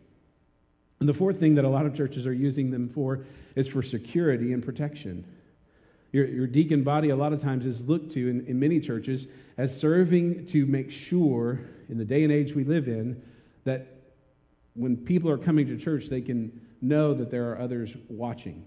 And 1.00 1.08
the 1.08 1.14
fourth 1.14 1.38
thing 1.38 1.54
that 1.54 1.64
a 1.64 1.68
lot 1.68 1.86
of 1.86 1.94
churches 1.94 2.26
are 2.26 2.32
using 2.32 2.70
them 2.70 2.88
for 2.88 3.24
is 3.56 3.68
for 3.68 3.82
security 3.82 4.52
and 4.52 4.64
protection. 4.64 5.24
Your, 6.12 6.26
your 6.26 6.46
deacon 6.46 6.82
body, 6.82 7.10
a 7.10 7.16
lot 7.16 7.32
of 7.32 7.40
times, 7.40 7.64
is 7.66 7.86
looked 7.86 8.12
to 8.12 8.28
in, 8.28 8.46
in 8.46 8.58
many 8.58 8.80
churches 8.80 9.26
as 9.56 9.78
serving 9.78 10.46
to 10.48 10.66
make 10.66 10.90
sure, 10.90 11.60
in 11.88 11.98
the 11.98 12.04
day 12.04 12.24
and 12.24 12.32
age 12.32 12.54
we 12.54 12.64
live 12.64 12.88
in, 12.88 13.22
that 13.64 13.86
when 14.74 14.96
people 14.96 15.30
are 15.30 15.38
coming 15.38 15.66
to 15.68 15.76
church, 15.76 16.06
they 16.06 16.20
can 16.20 16.60
know 16.80 17.14
that 17.14 17.30
there 17.30 17.50
are 17.50 17.60
others 17.60 17.94
watching. 18.08 18.64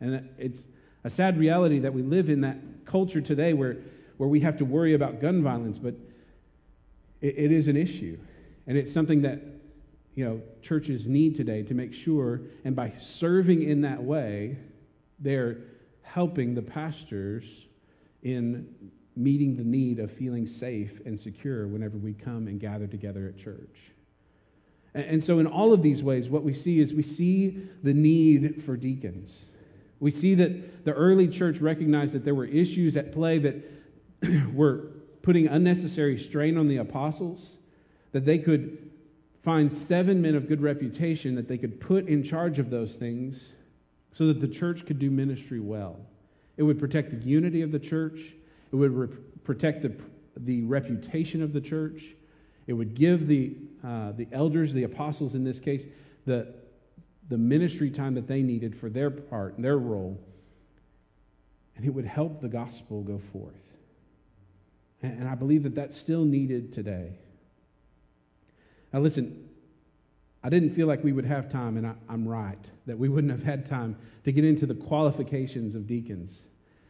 And 0.00 0.28
it's 0.38 0.60
a 1.06 1.10
sad 1.10 1.38
reality 1.38 1.78
that 1.78 1.94
we 1.94 2.02
live 2.02 2.28
in 2.28 2.40
that 2.40 2.58
culture 2.84 3.20
today 3.20 3.52
where, 3.52 3.76
where 4.16 4.28
we 4.28 4.40
have 4.40 4.58
to 4.58 4.64
worry 4.64 4.94
about 4.94 5.20
gun 5.20 5.40
violence, 5.40 5.78
but 5.78 5.94
it, 7.20 7.38
it 7.38 7.52
is 7.52 7.68
an 7.68 7.76
issue. 7.76 8.18
And 8.66 8.76
it's 8.76 8.92
something 8.92 9.22
that 9.22 9.40
you 10.16 10.24
know, 10.24 10.40
churches 10.62 11.06
need 11.06 11.36
today 11.36 11.62
to 11.62 11.74
make 11.74 11.94
sure, 11.94 12.40
and 12.64 12.74
by 12.74 12.92
serving 12.98 13.62
in 13.62 13.82
that 13.82 14.02
way, 14.02 14.58
they're 15.20 15.58
helping 16.02 16.56
the 16.56 16.62
pastors 16.62 17.44
in 18.24 18.66
meeting 19.14 19.56
the 19.56 19.62
need 19.62 20.00
of 20.00 20.10
feeling 20.10 20.44
safe 20.44 21.00
and 21.06 21.18
secure 21.18 21.68
whenever 21.68 21.98
we 21.98 22.14
come 22.14 22.48
and 22.48 22.58
gather 22.58 22.88
together 22.88 23.28
at 23.28 23.38
church. 23.38 23.76
And 24.92 25.22
so, 25.22 25.38
in 25.38 25.46
all 25.46 25.72
of 25.72 25.82
these 25.82 26.02
ways, 26.02 26.28
what 26.28 26.42
we 26.42 26.52
see 26.52 26.80
is 26.80 26.92
we 26.92 27.02
see 27.04 27.68
the 27.84 27.94
need 27.94 28.64
for 28.64 28.76
deacons. 28.76 29.44
We 30.00 30.10
see 30.10 30.34
that 30.34 30.84
the 30.84 30.92
early 30.92 31.28
church 31.28 31.60
recognized 31.60 32.12
that 32.12 32.24
there 32.24 32.34
were 32.34 32.44
issues 32.44 32.96
at 32.96 33.12
play 33.12 33.38
that 33.38 33.56
were 34.52 34.88
putting 35.22 35.48
unnecessary 35.48 36.18
strain 36.18 36.56
on 36.56 36.68
the 36.68 36.76
apostles, 36.76 37.56
that 38.12 38.24
they 38.24 38.38
could 38.38 38.90
find 39.42 39.72
seven 39.72 40.20
men 40.20 40.34
of 40.34 40.48
good 40.48 40.60
reputation 40.60 41.34
that 41.36 41.48
they 41.48 41.58
could 41.58 41.80
put 41.80 42.08
in 42.08 42.22
charge 42.22 42.58
of 42.58 42.68
those 42.68 42.94
things 42.94 43.52
so 44.12 44.26
that 44.26 44.40
the 44.40 44.48
church 44.48 44.86
could 44.86 44.98
do 44.98 45.10
ministry 45.10 45.60
well. 45.60 45.96
It 46.56 46.62
would 46.62 46.78
protect 46.78 47.10
the 47.10 47.16
unity 47.18 47.62
of 47.62 47.70
the 47.70 47.78
church, 47.78 48.18
it 48.72 48.76
would 48.76 49.44
protect 49.44 49.82
the, 49.82 49.94
the 50.36 50.62
reputation 50.62 51.42
of 51.42 51.52
the 51.52 51.60
church, 51.60 52.02
it 52.66 52.72
would 52.72 52.94
give 52.94 53.28
the, 53.28 53.54
uh, 53.84 54.12
the 54.12 54.26
elders, 54.32 54.72
the 54.72 54.82
apostles 54.84 55.34
in 55.34 55.44
this 55.44 55.60
case, 55.60 55.84
the, 56.24 56.52
the 57.28 57.38
ministry 57.38 57.90
time 57.90 58.14
that 58.14 58.28
they 58.28 58.42
needed 58.42 58.78
for 58.78 58.88
their 58.88 59.10
part, 59.10 59.56
and 59.56 59.64
their 59.64 59.78
role, 59.78 60.20
and 61.76 61.84
it 61.84 61.90
would 61.90 62.04
help 62.04 62.40
the 62.40 62.48
gospel 62.48 63.02
go 63.02 63.20
forth. 63.32 63.54
And, 65.02 65.20
and 65.20 65.28
I 65.28 65.34
believe 65.34 65.62
that 65.64 65.74
that's 65.74 65.96
still 65.96 66.24
needed 66.24 66.72
today. 66.72 67.18
Now, 68.92 69.00
listen, 69.00 69.48
I 70.42 70.48
didn't 70.48 70.70
feel 70.70 70.86
like 70.86 71.02
we 71.02 71.12
would 71.12 71.24
have 71.24 71.50
time, 71.50 71.76
and 71.76 71.86
I, 71.86 71.94
am 72.08 72.26
right, 72.26 72.64
that 72.86 72.98
we 72.98 73.08
wouldn't 73.08 73.32
have 73.32 73.42
had 73.42 73.66
time 73.66 73.96
to 74.24 74.32
get 74.32 74.44
into 74.44 74.64
the 74.64 74.74
qualifications 74.74 75.74
of 75.74 75.86
deacons. 75.86 76.42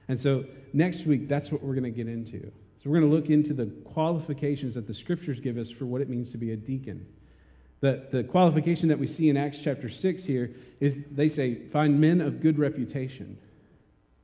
And 0.09 0.21
so 0.21 0.45
next 0.73 1.07
week, 1.07 1.29
that's 1.29 1.51
what 1.51 1.63
we're 1.63 1.75
going 1.75 1.85
to 1.85 1.91
get 1.91 2.07
into. 2.07 2.41
So 2.83 2.91
we're 2.91 3.01
going 3.01 3.11
to 3.11 3.17
look 3.17 3.31
into 3.31 3.55
the 3.55 3.67
qualifications 3.93 4.75
that 4.75 4.87
the 4.87 4.95
scriptures 4.95 5.41
give 5.41 5.57
us 5.57 5.71
for 5.71 5.87
what 5.87 6.01
it 6.01 6.09
means 6.09 6.31
to 6.31 6.39
be 6.39 6.53
a 6.53 6.57
deacon. 6.57 7.07
The, 7.81 8.07
the 8.11 8.25
qualification 8.25 8.89
that 8.89 8.99
we 8.99 9.07
see 9.07 9.29
in 9.29 9.37
Acts 9.37 9.59
chapter 9.63 9.89
6 9.89 10.25
here 10.25 10.55
is 10.81 11.01
they 11.11 11.29
say, 11.29 11.67
find 11.69 12.01
men 12.01 12.21
of 12.21 12.41
good 12.41 12.59
reputation. 12.59 13.39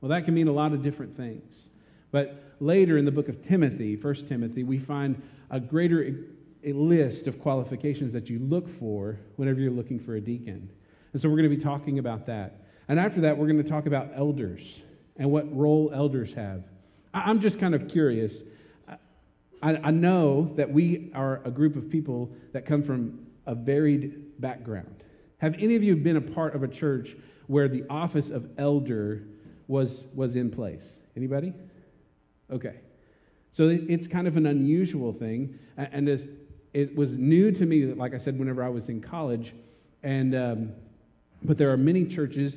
Well, 0.01 0.09
that 0.09 0.25
can 0.25 0.33
mean 0.33 0.47
a 0.47 0.53
lot 0.53 0.73
of 0.73 0.81
different 0.83 1.15
things. 1.15 1.69
But 2.11 2.55
later 2.59 2.97
in 2.97 3.05
the 3.05 3.11
book 3.11 3.29
of 3.29 3.41
Timothy, 3.41 3.95
1 3.95 4.15
Timothy, 4.27 4.63
we 4.63 4.79
find 4.79 5.21
a 5.49 5.59
greater 5.59 6.25
a 6.63 6.73
list 6.73 7.27
of 7.27 7.39
qualifications 7.41 8.13
that 8.13 8.29
you 8.29 8.39
look 8.39 8.67
for 8.79 9.19
whenever 9.35 9.59
you're 9.59 9.71
looking 9.71 9.99
for 9.99 10.15
a 10.15 10.21
deacon. 10.21 10.69
And 11.11 11.21
so 11.21 11.29
we're 11.29 11.37
going 11.37 11.49
to 11.49 11.55
be 11.55 11.61
talking 11.61 11.99
about 11.99 12.25
that. 12.27 12.61
And 12.87 12.99
after 12.99 13.21
that, 13.21 13.37
we're 13.37 13.47
going 13.47 13.61
to 13.61 13.69
talk 13.69 13.85
about 13.85 14.09
elders 14.15 14.61
and 15.17 15.29
what 15.29 15.53
role 15.55 15.91
elders 15.93 16.33
have. 16.33 16.63
I'm 17.13 17.39
just 17.39 17.59
kind 17.59 17.75
of 17.75 17.87
curious. 17.87 18.37
I, 19.61 19.75
I 19.75 19.91
know 19.91 20.53
that 20.55 20.71
we 20.71 21.11
are 21.13 21.41
a 21.45 21.51
group 21.51 21.75
of 21.75 21.89
people 21.89 22.31
that 22.53 22.65
come 22.65 22.81
from 22.83 23.22
a 23.45 23.55
varied 23.55 24.39
background. 24.39 25.03
Have 25.37 25.55
any 25.59 25.75
of 25.75 25.83
you 25.83 25.95
been 25.95 26.17
a 26.17 26.21
part 26.21 26.55
of 26.55 26.63
a 26.63 26.67
church 26.67 27.15
where 27.47 27.67
the 27.67 27.83
office 27.89 28.29
of 28.29 28.49
elder 28.57 29.23
was, 29.67 30.07
was 30.13 30.35
in 30.35 30.49
place? 30.49 30.85
Anybody? 31.17 31.53
Okay. 32.51 32.75
So 33.51 33.67
it's 33.69 34.07
kind 34.07 34.27
of 34.27 34.37
an 34.37 34.45
unusual 34.47 35.13
thing. 35.13 35.59
And 35.77 36.07
as, 36.07 36.27
it 36.73 36.95
was 36.95 37.17
new 37.17 37.51
to 37.51 37.65
me, 37.65 37.85
like 37.85 38.13
I 38.13 38.17
said, 38.17 38.39
whenever 38.39 38.63
I 38.63 38.69
was 38.69 38.89
in 38.89 39.01
college. 39.01 39.53
And, 40.01 40.33
um, 40.33 40.71
but 41.43 41.57
there 41.57 41.71
are 41.71 41.77
many 41.77 42.05
churches, 42.05 42.55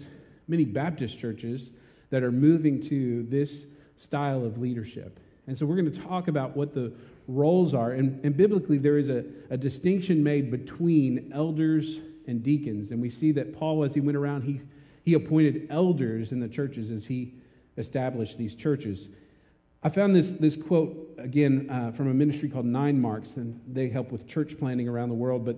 many 0.49 0.65
Baptist 0.65 1.19
churches, 1.19 1.71
that 2.11 2.23
are 2.23 2.33
moving 2.33 2.81
to 2.89 3.25
this 3.25 3.67
style 3.99 4.45
of 4.45 4.59
leadership. 4.59 5.19
And 5.47 5.59
so 5.59 5.67
we're 5.67 5.77
going 5.77 5.93
to 5.93 6.01
talk 6.01 6.29
about 6.29 6.57
what 6.57 6.73
the 6.73 6.93
roles 7.29 7.75
are. 7.75 7.93
And, 7.93 8.25
and 8.25 8.37
biblically, 8.37 8.79
there 8.79 8.99
is 8.99 9.09
a, 9.09 9.25
a 9.51 9.57
distinction 9.57 10.23
made 10.23 10.51
between 10.51 11.31
elders 11.35 11.99
and 12.27 12.43
deacons. 12.43 12.91
And 12.91 13.01
we 13.01 13.11
see 13.11 13.33
that 13.33 13.57
Paul, 13.59 13.85
as 13.85 13.95
he 13.95 14.01
went 14.01 14.17
around, 14.17 14.43
he, 14.43 14.61
he 15.05 15.15
appointed 15.15 15.69
elders 15.71 16.33
in 16.33 16.41
the 16.41 16.49
churches 16.49 16.91
as 16.91 17.05
he 17.05 17.35
established 17.77 18.39
these 18.39 18.55
churches. 18.55 19.09
I 19.83 19.89
found 19.89 20.17
this, 20.17 20.31
this 20.33 20.57
quote 20.57 21.15
again 21.19 21.69
uh, 21.71 21.93
from 21.93 22.09
a 22.11 22.15
ministry 22.15 22.49
called 22.49 22.67
Nine 22.67 23.01
Marks, 23.01 23.35
and 23.35 23.61
they 23.69 23.89
help 23.89 24.11
with 24.11 24.27
church 24.27 24.59
planting 24.59 24.89
around 24.89 25.11
the 25.11 25.15
world. 25.15 25.45
But 25.45 25.57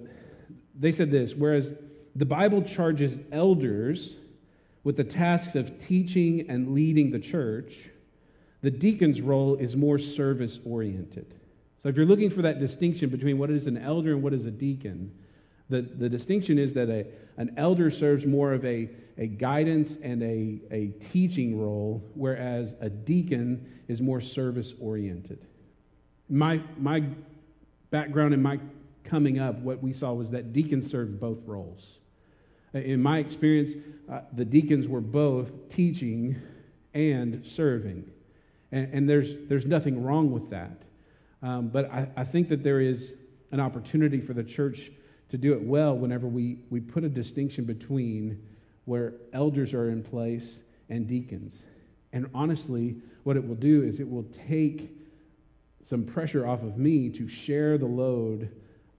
they 0.78 0.92
said 0.92 1.10
this 1.10 1.34
whereas 1.34 1.72
the 2.14 2.26
Bible 2.26 2.62
charges 2.62 3.16
elders 3.32 4.14
with 4.84 4.96
the 4.96 5.04
tasks 5.04 5.54
of 5.54 5.86
teaching 5.86 6.46
and 6.48 6.74
leading 6.74 7.10
the 7.10 7.18
church, 7.18 7.74
the 8.60 8.70
deacon's 8.70 9.20
role 9.20 9.56
is 9.56 9.76
more 9.76 9.98
service 9.98 10.58
oriented. 10.64 11.37
So 11.82 11.88
if 11.88 11.96
you're 11.96 12.06
looking 12.06 12.30
for 12.30 12.42
that 12.42 12.58
distinction 12.58 13.08
between 13.10 13.38
what 13.38 13.50
is 13.50 13.66
an 13.66 13.78
elder 13.78 14.12
and 14.12 14.22
what 14.22 14.34
is 14.34 14.44
a 14.44 14.50
deacon, 14.50 15.12
the, 15.68 15.82
the 15.82 16.08
distinction 16.08 16.58
is 16.58 16.72
that 16.74 16.88
a, 16.88 17.06
an 17.36 17.54
elder 17.56 17.90
serves 17.90 18.26
more 18.26 18.52
of 18.52 18.64
a, 18.64 18.88
a 19.16 19.26
guidance 19.26 19.96
and 20.02 20.22
a, 20.22 20.60
a 20.70 20.88
teaching 21.12 21.60
role, 21.60 22.02
whereas 22.14 22.74
a 22.80 22.88
deacon 22.88 23.80
is 23.86 24.00
more 24.00 24.20
service 24.20 24.72
oriented. 24.80 25.38
My, 26.28 26.60
my 26.78 27.04
background 27.90 28.34
and 28.34 28.42
my 28.42 28.58
coming 29.04 29.38
up, 29.38 29.58
what 29.60 29.82
we 29.82 29.92
saw 29.92 30.12
was 30.12 30.30
that 30.30 30.52
deacons 30.52 30.90
served 30.90 31.18
both 31.18 31.38
roles. 31.46 31.98
In 32.74 33.02
my 33.02 33.18
experience, 33.18 33.72
uh, 34.10 34.20
the 34.34 34.44
deacons 34.44 34.86
were 34.86 35.00
both 35.00 35.50
teaching 35.70 36.36
and 36.92 37.46
serving. 37.46 38.04
And, 38.72 38.92
and 38.92 39.08
there's, 39.08 39.34
there's 39.48 39.64
nothing 39.64 40.02
wrong 40.02 40.30
with 40.30 40.50
that. 40.50 40.82
Um, 41.42 41.68
but 41.68 41.90
I, 41.90 42.08
I 42.16 42.24
think 42.24 42.48
that 42.48 42.62
there 42.62 42.80
is 42.80 43.12
an 43.52 43.60
opportunity 43.60 44.20
for 44.20 44.32
the 44.32 44.42
church 44.42 44.90
to 45.30 45.38
do 45.38 45.52
it 45.52 45.62
well 45.62 45.96
whenever 45.96 46.26
we, 46.26 46.58
we 46.70 46.80
put 46.80 47.04
a 47.04 47.08
distinction 47.08 47.64
between 47.64 48.42
where 48.86 49.14
elders 49.32 49.74
are 49.74 49.90
in 49.90 50.02
place 50.02 50.58
and 50.88 51.06
deacons. 51.06 51.54
And 52.12 52.28
honestly, 52.34 52.96
what 53.24 53.36
it 53.36 53.46
will 53.46 53.54
do 53.54 53.82
is 53.82 54.00
it 54.00 54.08
will 54.08 54.26
take 54.48 54.90
some 55.88 56.04
pressure 56.04 56.46
off 56.46 56.62
of 56.62 56.78
me 56.78 57.10
to 57.10 57.28
share 57.28 57.78
the 57.78 57.86
load 57.86 58.50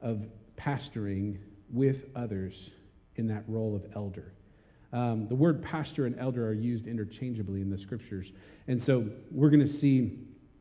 of 0.02 0.25
pastoring 0.58 1.38
with 1.71 2.06
others 2.15 2.69
in 3.15 3.28
that 3.28 3.43
role 3.47 3.75
of 3.75 3.86
elder. 3.95 4.34
Um, 4.91 5.28
the 5.28 5.36
word 5.36 5.63
pastor 5.63 6.06
and 6.06 6.17
elder 6.19 6.47
are 6.47 6.54
used 6.54 6.88
interchangeably 6.88 7.62
in 7.62 7.69
the 7.69 7.78
scriptures. 7.78 8.32
And 8.67 8.82
so 8.82 9.08
we're 9.32 9.49
going 9.49 9.60
to 9.60 9.67
see 9.67 10.19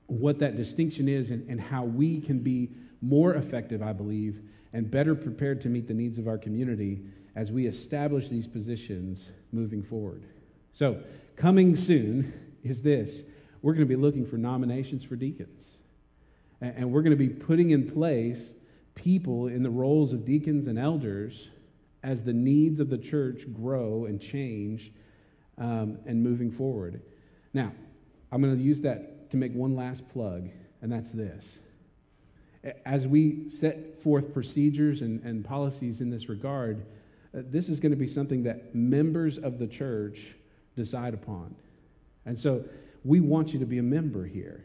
what 0.08 0.38
that 0.40 0.56
distinction 0.56 1.08
is 1.08 1.30
and, 1.30 1.48
and 1.48 1.60
how 1.60 1.84
we 1.84 2.20
can 2.20 2.40
be 2.40 2.70
more 3.00 3.34
effective, 3.34 3.82
I 3.82 3.92
believe, 3.92 4.40
and 4.72 4.90
better 4.90 5.14
prepared 5.14 5.60
to 5.62 5.68
meet 5.68 5.86
the 5.86 5.94
needs 5.94 6.18
of 6.18 6.26
our 6.26 6.38
community 6.38 7.02
as 7.36 7.52
we 7.52 7.66
establish 7.66 8.28
these 8.28 8.46
positions 8.46 9.26
moving 9.52 9.82
forward. 9.82 10.24
So, 10.72 11.00
coming 11.36 11.76
soon 11.76 12.32
is 12.64 12.82
this 12.82 13.22
we're 13.62 13.74
going 13.74 13.86
to 13.86 13.88
be 13.88 14.00
looking 14.00 14.26
for 14.26 14.36
nominations 14.36 15.04
for 15.04 15.16
deacons. 15.16 15.64
And 16.60 16.90
we're 16.90 17.02
going 17.02 17.16
to 17.16 17.16
be 17.16 17.28
putting 17.28 17.70
in 17.70 17.90
place 17.90 18.52
people 18.94 19.46
in 19.46 19.62
the 19.62 19.70
roles 19.70 20.12
of 20.12 20.24
deacons 20.24 20.66
and 20.66 20.78
elders 20.78 21.48
as 22.02 22.22
the 22.22 22.32
needs 22.32 22.80
of 22.80 22.90
the 22.90 22.98
church 22.98 23.42
grow 23.52 24.06
and 24.06 24.20
change 24.20 24.92
um, 25.56 25.98
and 26.06 26.22
moving 26.22 26.50
forward. 26.50 27.00
Now, 27.52 27.72
I'm 28.32 28.42
going 28.42 28.56
to 28.56 28.62
use 28.62 28.80
that 28.80 29.17
to 29.30 29.36
make 29.36 29.52
one 29.52 29.76
last 29.76 30.08
plug, 30.08 30.48
and 30.82 30.90
that's 30.90 31.10
this 31.12 31.58
as 32.84 33.06
we 33.06 33.50
set 33.60 34.02
forth 34.02 34.32
procedures 34.32 35.02
and, 35.02 35.22
and 35.24 35.44
policies 35.44 36.00
in 36.00 36.10
this 36.10 36.28
regard, 36.28 36.84
uh, 37.36 37.42
this 37.50 37.68
is 37.68 37.78
going 37.80 37.90
to 37.90 37.96
be 37.96 38.06
something 38.06 38.42
that 38.42 38.74
members 38.74 39.38
of 39.38 39.58
the 39.58 39.66
church 39.66 40.34
decide 40.76 41.14
upon. 41.14 41.54
And 42.26 42.38
so 42.38 42.64
we 43.04 43.20
want 43.20 43.52
you 43.52 43.58
to 43.58 43.66
be 43.66 43.78
a 43.78 43.82
member 43.82 44.26
here. 44.26 44.64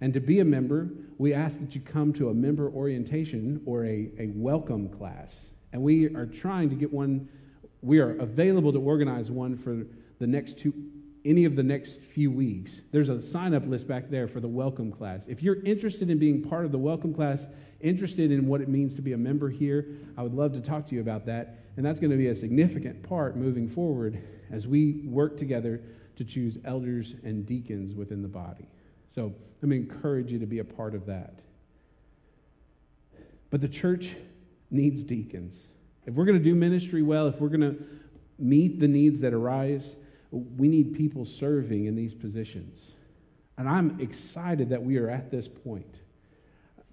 And 0.00 0.14
to 0.14 0.20
be 0.20 0.40
a 0.40 0.44
member, 0.44 0.88
we 1.18 1.34
ask 1.34 1.58
that 1.60 1.74
you 1.74 1.80
come 1.80 2.12
to 2.14 2.30
a 2.30 2.34
member 2.34 2.70
orientation 2.70 3.60
or 3.66 3.84
a, 3.84 4.10
a 4.18 4.30
welcome 4.34 4.88
class. 4.88 5.34
And 5.72 5.82
we 5.82 6.06
are 6.14 6.26
trying 6.26 6.70
to 6.70 6.76
get 6.76 6.92
one, 6.92 7.28
we 7.82 7.98
are 7.98 8.16
available 8.18 8.72
to 8.72 8.80
organize 8.80 9.30
one 9.30 9.58
for 9.58 9.84
the 10.18 10.26
next 10.26 10.58
two, 10.58 10.72
any 11.24 11.44
of 11.44 11.56
the 11.56 11.62
next 11.62 12.00
few 12.00 12.30
weeks. 12.30 12.80
There's 12.92 13.08
a 13.08 13.20
sign 13.20 13.54
up 13.54 13.66
list 13.66 13.86
back 13.86 14.08
there 14.10 14.28
for 14.28 14.40
the 14.40 14.48
welcome 14.48 14.92
class. 14.92 15.24
If 15.26 15.42
you're 15.42 15.62
interested 15.64 16.10
in 16.10 16.18
being 16.18 16.42
part 16.42 16.64
of 16.64 16.72
the 16.72 16.78
welcome 16.78 17.12
class, 17.12 17.46
interested 17.80 18.30
in 18.30 18.46
what 18.46 18.60
it 18.60 18.68
means 18.68 18.94
to 18.96 19.02
be 19.02 19.12
a 19.12 19.18
member 19.18 19.48
here, 19.48 19.86
I 20.16 20.22
would 20.22 20.34
love 20.34 20.52
to 20.52 20.60
talk 20.60 20.86
to 20.88 20.94
you 20.94 21.00
about 21.00 21.26
that. 21.26 21.58
And 21.76 21.84
that's 21.84 22.00
going 22.00 22.10
to 22.10 22.16
be 22.16 22.28
a 22.28 22.34
significant 22.34 23.02
part 23.02 23.36
moving 23.36 23.68
forward 23.68 24.20
as 24.50 24.66
we 24.66 25.02
work 25.06 25.38
together 25.38 25.80
to 26.16 26.24
choose 26.24 26.58
elders 26.64 27.14
and 27.22 27.46
deacons 27.46 27.94
within 27.94 28.22
the 28.22 28.28
body. 28.28 28.68
So 29.14 29.32
let 29.62 29.68
me 29.68 29.76
encourage 29.76 30.32
you 30.32 30.38
to 30.38 30.46
be 30.46 30.58
a 30.58 30.64
part 30.64 30.94
of 30.94 31.06
that. 31.06 31.34
But 33.50 33.60
the 33.60 33.68
church 33.68 34.14
needs 34.70 35.02
deacons. 35.02 35.56
If 36.06 36.14
we're 36.14 36.24
going 36.24 36.38
to 36.38 36.44
do 36.44 36.54
ministry 36.54 37.02
well, 37.02 37.28
if 37.28 37.40
we're 37.40 37.48
going 37.48 37.60
to 37.60 37.76
meet 38.38 38.80
the 38.80 38.88
needs 38.88 39.20
that 39.20 39.32
arise, 39.32 39.94
we 40.30 40.68
need 40.68 40.94
people 40.94 41.24
serving 41.24 41.86
in 41.86 41.94
these 41.94 42.14
positions. 42.14 42.92
And 43.56 43.68
I'm 43.68 44.00
excited 44.00 44.68
that 44.70 44.82
we 44.82 44.98
are 44.98 45.10
at 45.10 45.30
this 45.30 45.48
point 45.48 46.00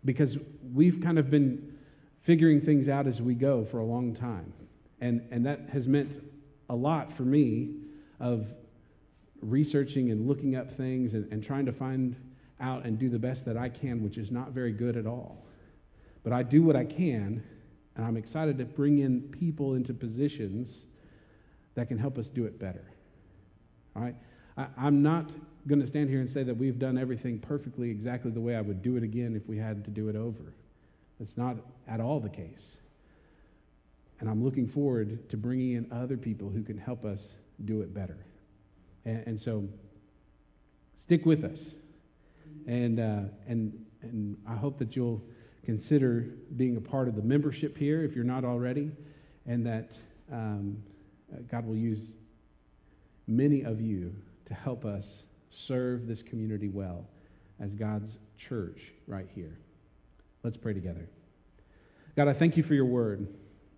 because 0.04 0.38
we've 0.74 1.02
kind 1.02 1.20
of 1.20 1.30
been 1.30 1.76
figuring 2.24 2.62
things 2.62 2.88
out 2.88 3.08
as 3.08 3.22
we 3.22 3.36
go 3.36 3.66
for 3.66 3.80
a 3.80 3.84
long 3.84 4.16
time. 4.16 4.52
And, 5.02 5.22
and 5.32 5.46
that 5.46 5.70
has 5.72 5.88
meant 5.88 6.12
a 6.70 6.76
lot 6.76 7.16
for 7.16 7.24
me 7.24 7.76
of 8.20 8.48
researching 9.42 10.12
and 10.12 10.28
looking 10.28 10.56
up 10.56 10.76
things 10.76 11.14
and, 11.14 11.32
and 11.32 11.44
trying 11.44 11.66
to 11.66 11.72
find 11.72 12.16
out 12.60 12.86
and 12.86 12.98
do 12.98 13.10
the 13.10 13.20
best 13.20 13.46
that 13.46 13.58
I 13.58 13.70
can, 13.70 14.02
which 14.02 14.18
is 14.18 14.32
not 14.32 14.52
very 14.52 14.72
good 14.72 14.98
at 14.98 15.06
all. 15.06 15.46
But 16.24 16.34
I 16.34 16.42
do 16.42 16.64
what 16.64 16.76
I 16.76 16.86
can, 16.86 17.44
and 17.96 18.06
I'm 18.06 18.18
excited 18.18 18.58
to 18.58 18.66
bring 18.66 19.00
in 19.00 19.22
people 19.22 19.76
into 19.76 19.94
positions 19.94 20.78
that 21.76 21.88
can 21.88 21.98
help 21.98 22.18
us 22.18 22.28
do 22.28 22.46
it 22.46 22.58
better. 22.58 22.86
All 23.96 24.02
right? 24.02 24.16
I, 24.58 24.68
I'm 24.78 25.02
not 25.02 25.30
going 25.68 25.82
to 25.82 25.88
stand 25.88 26.10
here 26.10 26.20
and 26.20 26.30
say 26.30 26.44
that 26.44 26.56
we've 26.56 26.78
done 26.78 26.98
everything 26.98 27.40
perfectly 27.40 27.90
exactly 27.90 28.32
the 28.32 28.42
way 28.42 28.56
I 28.56 28.62
would 28.62 28.82
do 28.82 28.98
it 28.98 29.04
again 29.04 29.36
if 29.36 29.48
we 29.48 29.58
had 29.58 29.84
to 29.86 29.92
do 29.92 30.10
it 30.10 30.16
over. 30.16 30.54
That's 31.20 31.38
not 31.38 31.58
at 31.88 32.00
all 32.00 32.20
the 32.20 32.30
case. 32.30 32.78
And 34.20 34.30
I'm 34.30 34.44
looking 34.44 34.68
forward 34.68 35.30
to 35.30 35.38
bringing 35.38 35.74
in 35.74 35.92
other 35.92 36.18
people 36.18 36.50
who 36.50 36.64
can 36.64 36.78
help 36.78 37.04
us 37.04 37.34
do 37.66 37.82
it 37.82 37.94
better. 37.94 38.18
And, 39.06 39.24
and 39.28 39.40
so 39.40 39.68
stick 41.02 41.26
with 41.26 41.44
us. 41.44 41.60
And, 42.68 43.00
uh, 43.00 43.22
and, 43.48 43.86
and 44.02 44.38
I 44.48 44.56
hope 44.56 44.78
that 44.80 44.96
you'll 44.96 45.22
consider 45.64 46.28
being 46.58 46.78
a 46.78 46.82
part 46.82 47.08
of 47.08 47.16
the 47.16 47.22
membership 47.22 47.78
here 47.78 48.04
if 48.04 48.16
you're 48.16 48.24
not 48.24 48.44
already, 48.46 48.92
and 49.48 49.66
that 49.66 49.90
um, 50.32 50.78
God 51.50 51.66
will 51.66 51.76
use 51.76 52.00
many 53.28 53.64
of 53.64 53.82
you 53.82 54.16
to 54.46 54.54
help 54.54 54.86
us 54.86 55.06
serve 55.50 56.08
this 56.08 56.22
community 56.22 56.70
well 56.70 57.06
as 57.60 57.74
God's 57.74 58.18
church 58.38 58.82
right 59.08 59.28
here. 59.34 59.58
Let's 60.44 60.58
pray 60.58 60.74
together. 60.74 61.08
God, 62.16 62.28
I 62.28 62.34
thank 62.34 62.56
you 62.58 62.64
for 62.64 62.74
your 62.74 62.86
word. 62.86 63.28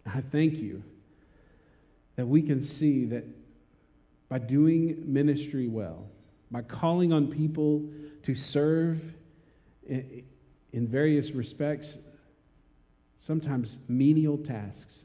I 0.05 0.21
thank 0.31 0.55
you 0.55 0.83
that 2.15 2.27
we 2.27 2.41
can 2.41 2.63
see 2.63 3.05
that 3.05 3.25
by 4.29 4.39
doing 4.39 5.01
ministry 5.05 5.67
well, 5.67 6.09
by 6.51 6.61
calling 6.61 7.13
on 7.13 7.27
people 7.27 7.83
to 8.23 8.35
serve 8.35 9.01
in, 9.87 10.23
various 10.73 11.31
respects, 11.31 11.97
sometimes 13.25 13.79
menial 13.87 14.37
tasks, 14.37 15.03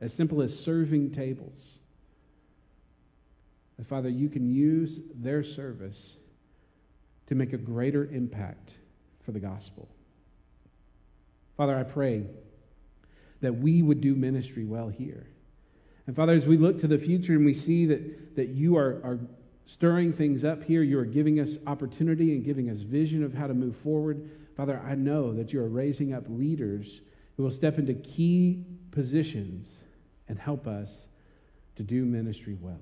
as 0.00 0.12
simple 0.12 0.40
as 0.42 0.58
serving 0.58 1.10
tables. 1.10 1.78
That, 3.78 3.86
Father, 3.86 4.08
you 4.08 4.28
can 4.28 4.48
use 4.48 4.98
their 5.14 5.44
service 5.44 6.14
to 7.28 7.34
make 7.34 7.52
a 7.52 7.58
greater 7.58 8.04
impact 8.06 8.74
for 9.24 9.32
the 9.32 9.40
gospel. 9.40 9.88
Father, 11.56 11.76
I 11.76 11.82
pray 11.82 12.26
that 13.40 13.54
we 13.54 13.82
would 13.82 14.00
do 14.00 14.14
ministry 14.14 14.64
well 14.64 14.88
here. 14.88 15.26
And 16.06 16.14
Father, 16.14 16.32
as 16.32 16.46
we 16.46 16.56
look 16.56 16.78
to 16.80 16.86
the 16.86 16.98
future 16.98 17.32
and 17.32 17.44
we 17.44 17.54
see 17.54 17.86
that, 17.86 18.36
that 18.36 18.48
you 18.48 18.76
are, 18.76 19.00
are 19.02 19.18
stirring 19.66 20.12
things 20.12 20.44
up 20.44 20.62
here, 20.62 20.82
you 20.82 20.98
are 20.98 21.04
giving 21.04 21.40
us 21.40 21.56
opportunity 21.66 22.34
and 22.34 22.44
giving 22.44 22.70
us 22.70 22.78
vision 22.78 23.24
of 23.24 23.34
how 23.34 23.46
to 23.46 23.54
move 23.54 23.76
forward. 23.82 24.30
Father, 24.56 24.80
I 24.86 24.94
know 24.94 25.34
that 25.34 25.52
you 25.52 25.60
are 25.60 25.68
raising 25.68 26.14
up 26.14 26.24
leaders 26.28 27.00
who 27.36 27.42
will 27.42 27.50
step 27.50 27.78
into 27.78 27.94
key 27.94 28.64
positions 28.92 29.68
and 30.28 30.38
help 30.38 30.66
us 30.66 30.96
to 31.76 31.82
do 31.82 32.04
ministry 32.04 32.56
well. 32.60 32.80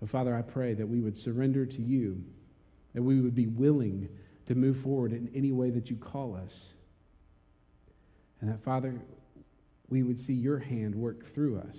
So, 0.00 0.06
Father, 0.06 0.34
I 0.34 0.42
pray 0.42 0.74
that 0.74 0.88
we 0.88 1.00
would 1.00 1.16
surrender 1.16 1.66
to 1.66 1.82
you, 1.82 2.22
that 2.94 3.02
we 3.02 3.20
would 3.20 3.34
be 3.34 3.46
willing 3.46 4.08
to 4.46 4.54
move 4.54 4.80
forward 4.82 5.12
in 5.12 5.30
any 5.34 5.52
way 5.52 5.70
that 5.70 5.90
you 5.90 5.96
call 5.96 6.36
us. 6.36 6.52
And 8.40 8.50
that, 8.50 8.62
Father, 8.62 8.94
we 9.88 10.02
would 10.02 10.18
see 10.18 10.32
your 10.32 10.58
hand 10.58 10.94
work 10.94 11.34
through 11.34 11.58
us 11.58 11.76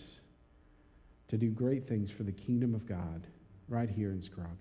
to 1.29 1.37
do 1.37 1.49
great 1.49 1.87
things 1.87 2.11
for 2.11 2.23
the 2.23 2.31
kingdom 2.31 2.75
of 2.75 2.87
God 2.87 3.25
right 3.69 3.89
here 3.89 4.11
in 4.11 4.21
Scroggins. 4.21 4.57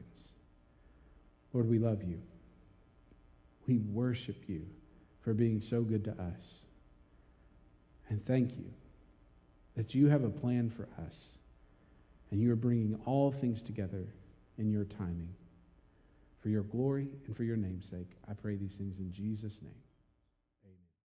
Lord, 1.52 1.68
we 1.68 1.78
love 1.78 2.02
you. 2.02 2.20
We 3.66 3.78
worship 3.78 4.36
you 4.46 4.62
for 5.22 5.34
being 5.34 5.60
so 5.60 5.82
good 5.82 6.04
to 6.04 6.12
us. 6.12 6.66
And 8.08 8.24
thank 8.26 8.56
you 8.56 8.66
that 9.76 9.94
you 9.94 10.08
have 10.08 10.24
a 10.24 10.30
plan 10.30 10.70
for 10.70 10.88
us 11.02 11.14
and 12.30 12.40
you 12.40 12.52
are 12.52 12.56
bringing 12.56 12.98
all 13.06 13.32
things 13.32 13.62
together 13.62 14.06
in 14.58 14.70
your 14.70 14.84
timing. 14.84 15.34
For 16.40 16.48
your 16.50 16.62
glory 16.62 17.08
and 17.26 17.36
for 17.36 17.44
your 17.44 17.56
name's 17.56 17.86
sake, 17.88 18.16
I 18.28 18.34
pray 18.34 18.56
these 18.56 18.74
things 18.76 18.98
in 18.98 19.12
Jesus' 19.12 19.58
name. 19.62 19.72